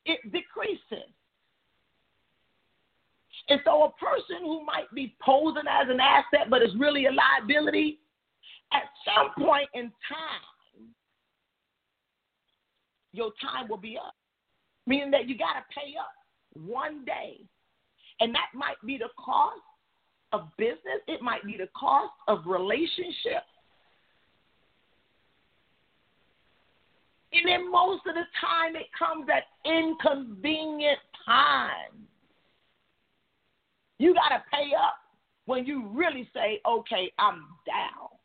it 0.06 0.20
decreases. 0.32 1.10
And 3.50 3.60
so, 3.66 3.84
a 3.84 3.92
person 3.94 4.38
who 4.42 4.64
might 4.64 4.92
be 4.94 5.16
posing 5.22 5.64
as 5.68 5.90
an 5.90 6.00
asset 6.00 6.50
but 6.50 6.62
is 6.62 6.70
really 6.78 7.08
a 7.08 7.12
liability, 7.12 8.00
at 8.72 8.84
some 9.06 9.44
point 9.44 9.70
in 9.74 9.92
time, 10.08 10.59
your 13.12 13.32
time 13.42 13.68
will 13.68 13.78
be 13.78 13.98
up. 13.98 14.16
Meaning 14.88 15.12
that 15.12 15.28
you 15.28 15.38
got 15.38 15.54
to 15.54 15.64
pay 15.74 15.94
up 16.00 16.12
one 16.54 17.06
day. 17.06 17.42
And 18.20 18.34
that 18.34 18.50
might 18.54 18.76
be 18.86 18.98
the 18.98 19.10
cost 19.18 19.62
of 20.32 20.50
business, 20.58 21.02
it 21.08 21.22
might 21.22 21.44
be 21.44 21.58
the 21.58 21.70
cost 21.76 22.14
of 22.28 22.46
relationship. 22.46 23.44
And 27.32 27.48
then 27.48 27.72
most 27.72 28.02
of 28.08 28.16
the 28.16 28.26
time 28.42 28.76
it 28.76 28.88
comes 28.98 29.28
at 29.30 29.44
inconvenient 29.70 31.00
times. 31.26 31.96
You 34.00 34.14
got 34.14 34.30
to 34.30 34.44
pay 34.52 34.72
up 34.76 34.96
when 35.46 35.66
you 35.66 35.88
really 35.94 36.30
say, 36.34 36.62
okay, 36.68 37.12
I'm 37.20 37.46
down. 37.66 38.19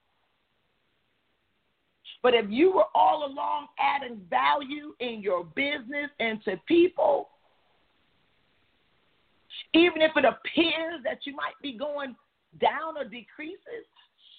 But 2.24 2.32
if 2.32 2.46
you 2.48 2.72
were 2.72 2.88
all 2.94 3.26
along 3.26 3.66
adding 3.78 4.18
value 4.30 4.94
in 4.98 5.20
your 5.20 5.44
business 5.44 6.08
and 6.18 6.42
to 6.44 6.56
people, 6.66 7.28
even 9.74 10.00
if 10.00 10.12
it 10.16 10.24
appears 10.24 11.04
that 11.04 11.18
you 11.24 11.36
might 11.36 11.52
be 11.60 11.76
going 11.76 12.16
down 12.62 12.96
or 12.96 13.04
decreases, 13.04 13.84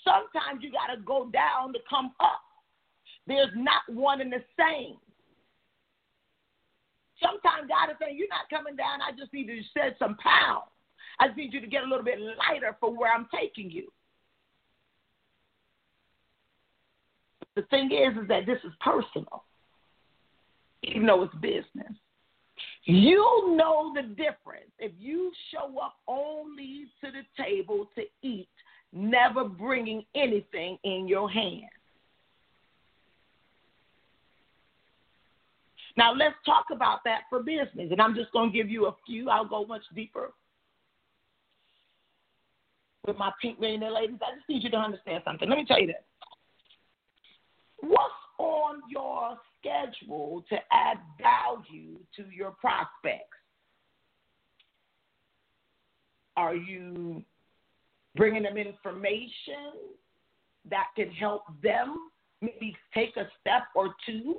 sometimes 0.04 0.64
you 0.64 0.72
got 0.72 0.96
to 0.96 1.00
go 1.02 1.30
down 1.30 1.74
to 1.74 1.80
come 1.88 2.14
up. 2.20 2.42
There's 3.28 3.54
not 3.56 3.84
one 3.88 4.20
and 4.20 4.34
the 4.34 4.44
same. 4.58 4.98
Sometimes 7.22 7.70
God 7.70 7.92
is 7.92 7.98
saying, 8.02 8.18
You're 8.18 8.34
not 8.34 8.50
coming 8.50 8.76
down. 8.76 9.00
I 9.04 9.16
just 9.16 9.32
need 9.32 9.48
you 9.48 9.62
to 9.62 9.68
shed 9.78 9.96
some 10.00 10.18
pounds. 10.18 10.74
I 11.20 11.28
just 11.28 11.38
need 11.38 11.54
you 11.54 11.62
to 11.62 11.68
get 11.68 11.84
a 11.84 11.88
little 11.88 12.04
bit 12.04 12.18
lighter 12.20 12.76
for 12.80 12.98
where 12.98 13.14
I'm 13.14 13.28
taking 13.32 13.70
you. 13.70 13.92
The 17.56 17.64
thing 17.64 17.92
is, 17.92 18.18
is 18.22 18.28
that 18.28 18.46
this 18.46 18.60
is 18.64 18.72
personal, 18.82 19.44
even 20.84 21.06
though 21.06 21.24
it's 21.24 21.36
business. 21.36 21.94
You'll 22.84 23.56
know 23.56 23.94
the 23.96 24.04
difference 24.04 24.72
if 24.80 24.92
you 25.00 25.32
show 25.52 25.80
up 25.80 25.96
only 26.08 26.86
to 27.04 27.12
the 27.12 27.44
table 27.44 27.90
to 27.96 28.04
eat, 28.22 28.48
never 28.94 29.46
bringing 29.46 30.06
anything 30.16 30.78
in 30.84 31.08
your 31.08 31.30
hand. 31.30 31.64
Now, 35.98 36.14
let's 36.14 36.36
talk 36.46 36.66
about 36.72 37.00
that 37.06 37.22
for 37.30 37.42
business. 37.42 37.90
And 37.90 38.02
I'm 38.02 38.16
just 38.16 38.32
going 38.34 38.52
to 38.52 38.58
give 38.58 38.70
you 38.70 38.88
a 38.88 38.96
few. 39.06 39.30
I'll 39.30 39.48
go 39.48 39.66
much 39.66 39.84
deeper 39.96 40.34
with 43.08 43.18
my 43.18 43.32
pink 43.42 43.60
millionaire 43.60 43.92
ladies. 43.92 44.18
I 44.22 44.36
just 44.36 44.50
need 44.50 44.64
you 44.64 44.70
to 44.72 44.78
understand 44.78 45.24
something. 45.26 45.48
Let 45.48 45.58
me 45.58 45.66
tell 45.66 45.80
you 45.80 45.88
this. 45.88 45.96
What's 47.82 48.14
on 48.38 48.82
your 48.90 49.38
schedule 49.60 50.44
to 50.50 50.56
add 50.72 50.98
value 51.22 51.98
to 52.16 52.26
your 52.36 52.52
prospects? 52.52 53.38
Are 56.38 56.56
you 56.56 57.24
bringing 58.16 58.44
them 58.44 58.58
information 58.58 59.74
that 60.70 60.88
can 60.96 61.10
help 61.12 61.44
them 61.64 62.10
maybe 62.42 62.76
take 62.94 63.16
a 63.18 63.28
step 63.40 63.64
or 63.76 63.94
two 64.06 64.36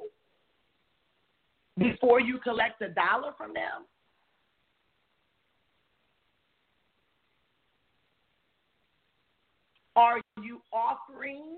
before 1.78 2.20
you 2.20 2.38
collect 2.38 2.82
a 2.82 2.88
dollar 2.88 3.32
from 3.36 3.54
them? 3.54 3.84
Are 9.94 10.20
you 10.42 10.60
offering 10.74 11.56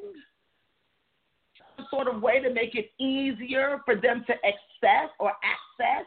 sort 1.91 2.09
of 2.09 2.23
way 2.23 2.41
to 2.41 2.53
make 2.53 2.75
it 2.75 2.91
easier 2.99 3.81
for 3.85 3.95
them 3.95 4.25
to 4.27 4.35
access 4.35 5.11
or 5.19 5.33
access 5.43 6.07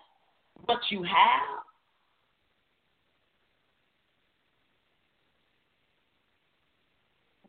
what 0.65 0.79
you 0.89 1.03
have? 1.03 1.63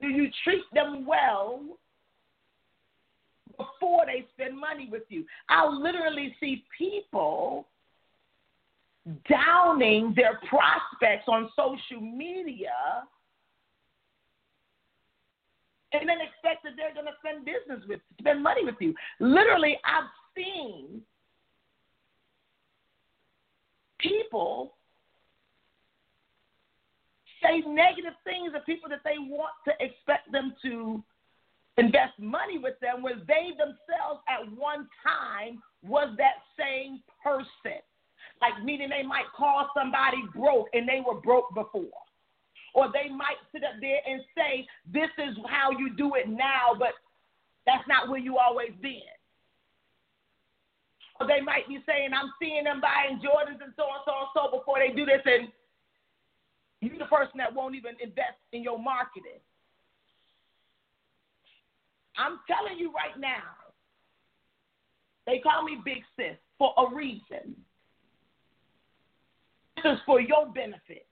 Do 0.00 0.08
you 0.08 0.28
treat 0.42 0.64
them 0.74 1.06
well 1.06 1.61
before 3.56 4.04
they 4.06 4.26
spend 4.35 4.58
money 4.58 4.88
with 4.90 5.04
you? 5.08 5.24
I'll 5.48 5.80
literally 5.80 6.35
see 6.40 6.64
people 6.76 7.68
downing 9.28 10.12
their 10.16 10.40
prospects 10.48 11.28
on 11.28 11.50
social 11.56 12.00
media 12.00 12.72
and 15.92 16.09
then 16.09 16.18
expect 16.20 16.64
that 16.64 16.72
they're 16.76 16.94
going 16.94 17.07
to 17.07 17.12
spend 17.20 17.44
business 17.44 17.87
with, 17.88 18.00
spend 18.18 18.42
money 18.42 18.64
with 18.64 18.76
you. 18.81 18.94
Literally, 19.20 19.78
I've 19.85 20.09
seen 20.35 21.02
people 23.98 24.74
say 27.42 27.62
negative 27.66 28.14
things 28.24 28.52
of 28.57 28.64
people 28.64 28.88
that 28.88 29.00
they 29.05 29.18
want 29.18 29.52
to 29.66 29.72
expect 29.85 30.31
them 30.33 30.55
to 30.62 31.02
invest 31.78 32.18
money 32.18 32.59
with 32.59 32.78
them 32.81 33.02
where 33.02 33.16
they 33.26 33.50
themselves 33.50 34.20
at 34.28 34.50
one 34.57 34.88
time 35.02 35.62
was 35.83 36.14
that 36.18 36.42
same 36.59 37.00
person. 37.22 37.81
Like 38.40 38.62
meaning 38.64 38.88
they 38.88 39.07
might 39.07 39.26
call 39.37 39.68
somebody 39.74 40.18
broke 40.35 40.68
and 40.72 40.88
they 40.88 41.02
were 41.05 41.20
broke 41.20 41.55
before. 41.55 42.02
Or 42.74 42.88
they 42.92 43.08
might 43.11 43.37
sit 43.52 43.64
up 43.64 43.76
there 43.80 44.00
and 44.08 44.22
say, 44.37 44.66
This 44.90 45.11
is 45.18 45.37
how 45.48 45.70
you 45.70 45.94
do 45.96 46.14
it 46.14 46.28
now, 46.28 46.74
but 46.78 46.92
that's 47.66 47.87
not 47.87 48.08
where 48.08 48.18
you 48.18 48.38
always 48.38 48.72
been. 48.80 49.12
Or 51.20 51.26
they 51.26 51.40
might 51.40 51.68
be 51.68 51.78
saying, 51.87 52.11
I'm 52.14 52.32
seeing 52.40 52.64
them 52.64 52.80
buying 52.80 53.20
Jordans 53.20 53.62
and 53.62 53.72
so 53.76 53.85
and 53.85 54.02
so 54.04 54.12
and 54.12 54.30
so 54.35 54.58
before 54.58 54.76
they 54.80 54.94
do 54.94 55.04
this 55.04 55.22
and 55.24 55.48
you're 56.80 56.98
the 56.98 57.04
person 57.04 57.38
that 57.38 57.54
won't 57.54 57.76
even 57.76 57.94
invest 58.02 58.42
in 58.52 58.62
your 58.62 58.78
marketing. 58.78 59.38
I'm 62.16 62.40
telling 62.48 62.78
you 62.78 62.92
right 62.92 63.18
now, 63.18 63.54
they 65.26 65.38
call 65.38 65.62
me 65.62 65.78
Big 65.85 66.02
Sis 66.16 66.37
for 66.58 66.74
a 66.76 66.94
reason. 66.94 67.54
This 69.76 69.85
is 69.92 69.98
for 70.04 70.20
your 70.20 70.46
benefit. 70.52 71.06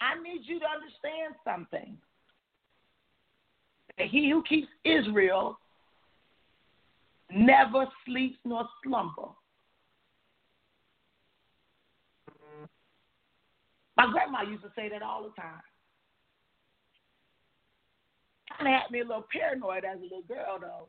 I 0.00 0.20
need 0.22 0.42
you 0.44 0.60
to 0.60 0.66
understand 0.66 1.34
something. 1.44 1.96
He 3.96 4.30
who 4.30 4.42
keeps 4.42 4.68
Israel 4.84 5.58
never 7.34 7.86
sleeps 8.06 8.38
nor 8.44 8.68
slumber. 8.84 9.28
My 13.96 14.06
grandma 14.12 14.42
used 14.42 14.62
to 14.62 14.70
say 14.76 14.88
that 14.88 15.02
all 15.02 15.24
the 15.24 15.30
time. 15.30 15.60
Kind 18.56 18.72
of 18.72 18.80
had 18.80 18.90
me 18.92 19.00
a 19.00 19.04
little 19.04 19.26
paranoid 19.32 19.84
as 19.84 19.98
a 19.98 20.02
little 20.02 20.22
girl, 20.22 20.58
though. 20.60 20.88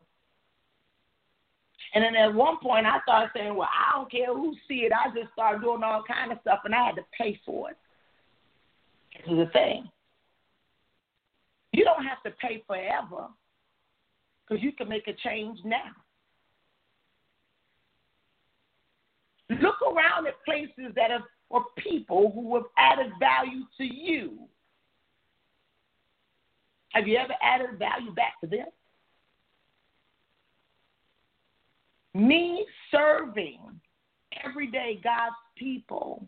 And 1.95 2.03
then 2.03 2.15
at 2.15 2.33
one 2.33 2.57
point, 2.61 2.85
I 2.85 2.99
started 3.01 3.31
saying, 3.33 3.55
"Well, 3.55 3.67
I 3.67 3.95
don't 3.95 4.11
care 4.11 4.27
who 4.27 4.55
see 4.67 4.85
it. 4.85 4.93
I 4.93 5.09
just 5.09 5.33
started 5.33 5.61
doing 5.61 5.81
all 5.81 6.03
kind 6.03 6.31
of 6.31 6.39
stuff, 6.41 6.59
and 6.65 6.75
I 6.75 6.85
had 6.85 6.95
to 6.97 7.05
pay 7.17 7.33
for 7.43 7.71
it." 7.71 7.77
Is 9.19 9.37
the 9.37 9.49
thing. 9.51 9.89
You 11.71 11.83
don't 11.83 12.03
have 12.03 12.23
to 12.23 12.31
pay 12.41 12.63
forever, 12.65 13.27
because 14.47 14.63
you 14.63 14.71
can 14.71 14.89
make 14.89 15.07
a 15.07 15.13
change 15.13 15.59
now. 15.63 15.91
Look 19.49 19.81
around 19.81 20.27
at 20.27 20.43
places 20.45 20.93
that 20.95 21.11
have 21.11 21.21
or 21.49 21.65
people 21.77 22.31
who 22.33 22.55
have 22.55 22.65
added 22.77 23.11
value 23.19 23.63
to 23.77 23.83
you. 23.83 24.37
Have 26.89 27.07
you 27.07 27.17
ever 27.17 27.33
added 27.41 27.77
value 27.77 28.11
back 28.13 28.39
to 28.41 28.47
them? 28.47 28.67
Me 32.13 32.65
serving 32.91 33.59
everyday 34.43 34.99
God's 35.03 35.35
people 35.57 36.25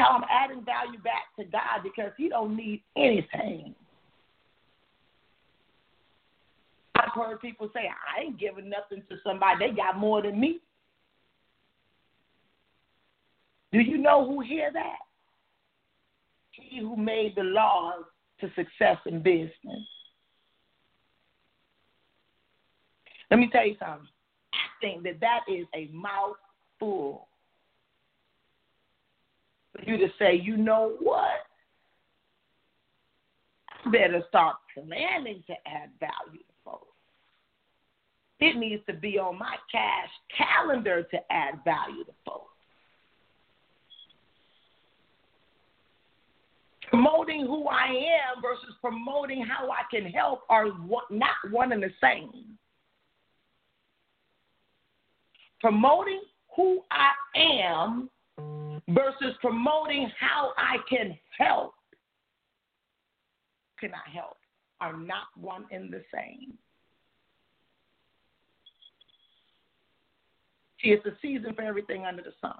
how 0.00 0.16
I'm 0.16 0.24
adding 0.30 0.64
value 0.64 0.98
back 1.00 1.34
to 1.38 1.44
God 1.44 1.82
because 1.82 2.12
He 2.16 2.28
don't 2.28 2.56
need 2.56 2.82
anything. 2.96 3.74
I've 6.96 7.12
heard 7.14 7.40
people 7.40 7.70
say, 7.74 7.88
I 7.88 8.22
ain't 8.22 8.38
giving 8.38 8.68
nothing 8.68 9.02
to 9.08 9.16
somebody. 9.24 9.68
They 9.68 9.76
got 9.76 9.98
more 9.98 10.22
than 10.22 10.38
me. 10.38 10.60
Do 13.72 13.80
you 13.80 13.98
know 13.98 14.26
who 14.26 14.40
hear 14.40 14.70
that? 14.72 14.98
He 16.50 16.80
who 16.80 16.96
made 16.96 17.34
the 17.36 17.42
laws 17.42 18.04
to 18.40 18.48
success 18.48 18.98
in 19.06 19.22
business. 19.22 19.86
Let 23.30 23.38
me 23.38 23.48
tell 23.52 23.66
you 23.66 23.76
something. 23.78 24.08
I 24.52 24.66
think 24.80 25.04
that 25.04 25.20
that 25.20 25.40
is 25.48 25.66
a 25.74 25.88
mouthful 25.92 27.28
you 29.86 29.96
to 29.98 30.08
say, 30.18 30.34
you 30.34 30.56
know 30.56 30.96
what? 31.00 31.46
I 33.84 33.90
better 33.90 34.22
start 34.28 34.56
planning 34.74 35.42
to 35.46 35.54
add 35.66 35.90
value 35.98 36.40
to 36.40 36.54
folks. 36.64 36.86
It 38.40 38.56
needs 38.56 38.82
to 38.86 38.94
be 38.94 39.18
on 39.18 39.38
my 39.38 39.56
cash 39.70 40.10
calendar 40.36 41.02
to 41.02 41.18
add 41.30 41.60
value 41.64 42.04
to 42.04 42.12
folks. 42.24 42.50
promoting 46.90 47.46
who 47.46 47.68
I 47.68 47.86
am 47.86 48.42
versus 48.42 48.74
promoting 48.80 49.44
how 49.44 49.70
I 49.70 49.82
can 49.90 50.10
help 50.10 50.40
are 50.48 50.66
not 51.10 51.36
one 51.50 51.72
and 51.72 51.82
the 51.82 51.90
same. 52.00 52.58
Promoting 55.60 56.20
who 56.56 56.82
I 56.90 57.10
am 57.36 58.10
versus 58.94 59.36
promoting 59.40 60.10
how 60.18 60.52
I 60.56 60.76
can 60.88 61.16
help, 61.38 61.74
can 63.78 63.92
I 63.94 64.10
help, 64.12 64.36
are 64.80 64.96
not 64.96 65.26
one 65.36 65.64
and 65.70 65.92
the 65.92 66.02
same. 66.12 66.54
See, 70.82 70.90
it's 70.90 71.04
a 71.04 71.16
season 71.20 71.54
for 71.54 71.62
everything 71.62 72.06
under 72.06 72.22
the 72.22 72.32
sun. 72.40 72.54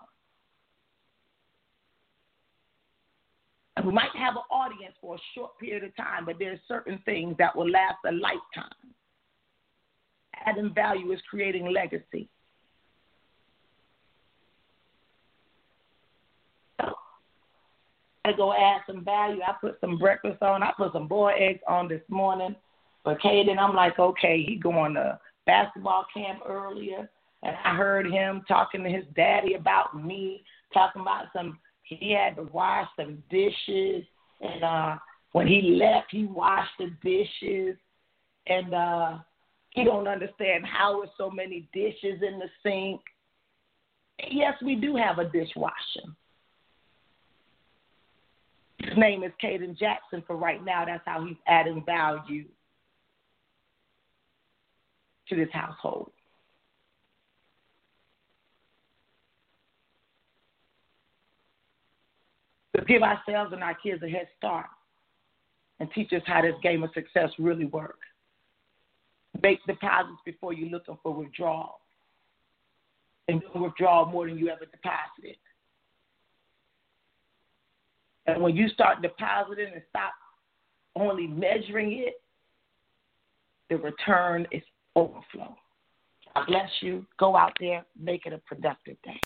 And 3.76 3.86
we 3.86 3.92
might 3.92 4.14
have 4.14 4.36
an 4.36 4.42
audience 4.50 4.94
for 5.00 5.14
a 5.14 5.18
short 5.34 5.58
period 5.58 5.84
of 5.84 5.96
time, 5.96 6.26
but 6.26 6.38
there 6.38 6.52
are 6.52 6.60
certain 6.68 6.98
things 7.06 7.36
that 7.38 7.56
will 7.56 7.70
last 7.70 7.96
a 8.06 8.12
lifetime. 8.12 8.94
Adding 10.44 10.74
value 10.74 11.12
is 11.12 11.20
creating 11.30 11.72
legacy. 11.72 12.28
I 18.24 18.32
go 18.32 18.52
add 18.52 18.82
some 18.86 19.04
value. 19.04 19.40
I 19.42 19.54
put 19.60 19.80
some 19.80 19.98
breakfast 19.98 20.42
on. 20.42 20.62
I 20.62 20.72
put 20.76 20.92
some 20.92 21.08
boiled 21.08 21.38
eggs 21.38 21.60
on 21.66 21.88
this 21.88 22.02
morning. 22.08 22.54
But 23.04 23.20
Caden, 23.20 23.58
I'm 23.58 23.74
like, 23.74 23.98
okay, 23.98 24.44
he 24.46 24.56
going 24.56 24.94
to 24.94 25.18
basketball 25.46 26.04
camp 26.12 26.40
earlier, 26.46 27.08
and 27.42 27.56
I 27.64 27.74
heard 27.74 28.06
him 28.06 28.42
talking 28.46 28.84
to 28.84 28.90
his 28.90 29.04
daddy 29.16 29.54
about 29.54 29.96
me, 30.04 30.42
talking 30.72 31.02
about 31.02 31.26
some 31.32 31.58
he 31.82 32.12
had 32.12 32.36
to 32.36 32.44
wash 32.44 32.86
some 32.96 33.22
dishes, 33.30 34.04
and 34.40 34.62
uh, 34.62 34.96
when 35.32 35.48
he 35.48 35.76
left, 35.76 36.06
he 36.10 36.24
washed 36.24 36.70
the 36.78 36.90
dishes, 37.02 37.76
and 38.46 38.72
uh, 38.72 39.18
he 39.70 39.82
don't 39.82 40.06
understand 40.06 40.64
how 40.64 41.00
there's 41.00 41.10
so 41.18 41.30
many 41.30 41.68
dishes 41.72 42.22
in 42.22 42.38
the 42.38 42.48
sink. 42.62 43.00
Yes, 44.30 44.54
we 44.64 44.76
do 44.76 44.94
have 44.94 45.18
a 45.18 45.24
dishwasher. 45.24 46.14
It's 48.82 48.96
name 48.96 49.22
is 49.22 49.32
Caden 49.42 49.78
Jackson 49.78 50.22
for 50.26 50.36
right 50.36 50.64
now. 50.64 50.84
That's 50.86 51.02
how 51.04 51.24
he's 51.24 51.36
adding 51.46 51.84
value 51.84 52.46
to 55.28 55.36
this 55.36 55.48
household. 55.52 56.10
To 62.76 62.84
give 62.84 63.02
ourselves 63.02 63.52
and 63.52 63.62
our 63.62 63.74
kids 63.74 64.02
a 64.02 64.08
head 64.08 64.28
start 64.38 64.66
and 65.78 65.90
teach 65.94 66.12
us 66.12 66.22
how 66.24 66.40
this 66.40 66.54
game 66.62 66.82
of 66.82 66.90
success 66.94 67.30
really 67.38 67.66
works. 67.66 67.98
Make 69.42 69.64
deposits 69.66 70.20
before 70.24 70.54
you're 70.54 70.70
looking 70.70 70.98
for 71.02 71.12
withdrawal. 71.12 71.80
And 73.28 73.42
don't 73.42 73.62
withdraw 73.62 74.10
more 74.10 74.26
than 74.26 74.38
you 74.38 74.48
ever 74.48 74.64
deposited. 74.64 75.36
And 78.34 78.42
when 78.42 78.56
you 78.56 78.68
start 78.68 79.02
depositing 79.02 79.68
and 79.72 79.82
stop 79.88 80.12
only 80.96 81.26
measuring 81.26 82.04
it, 82.06 82.20
the 83.68 83.76
return 83.76 84.46
is 84.50 84.62
overflow. 84.96 85.56
I 86.36 86.44
bless 86.46 86.70
you. 86.80 87.06
Go 87.18 87.36
out 87.36 87.52
there, 87.60 87.84
make 88.00 88.26
it 88.26 88.32
a 88.32 88.38
productive 88.38 88.96
day. 89.02 89.18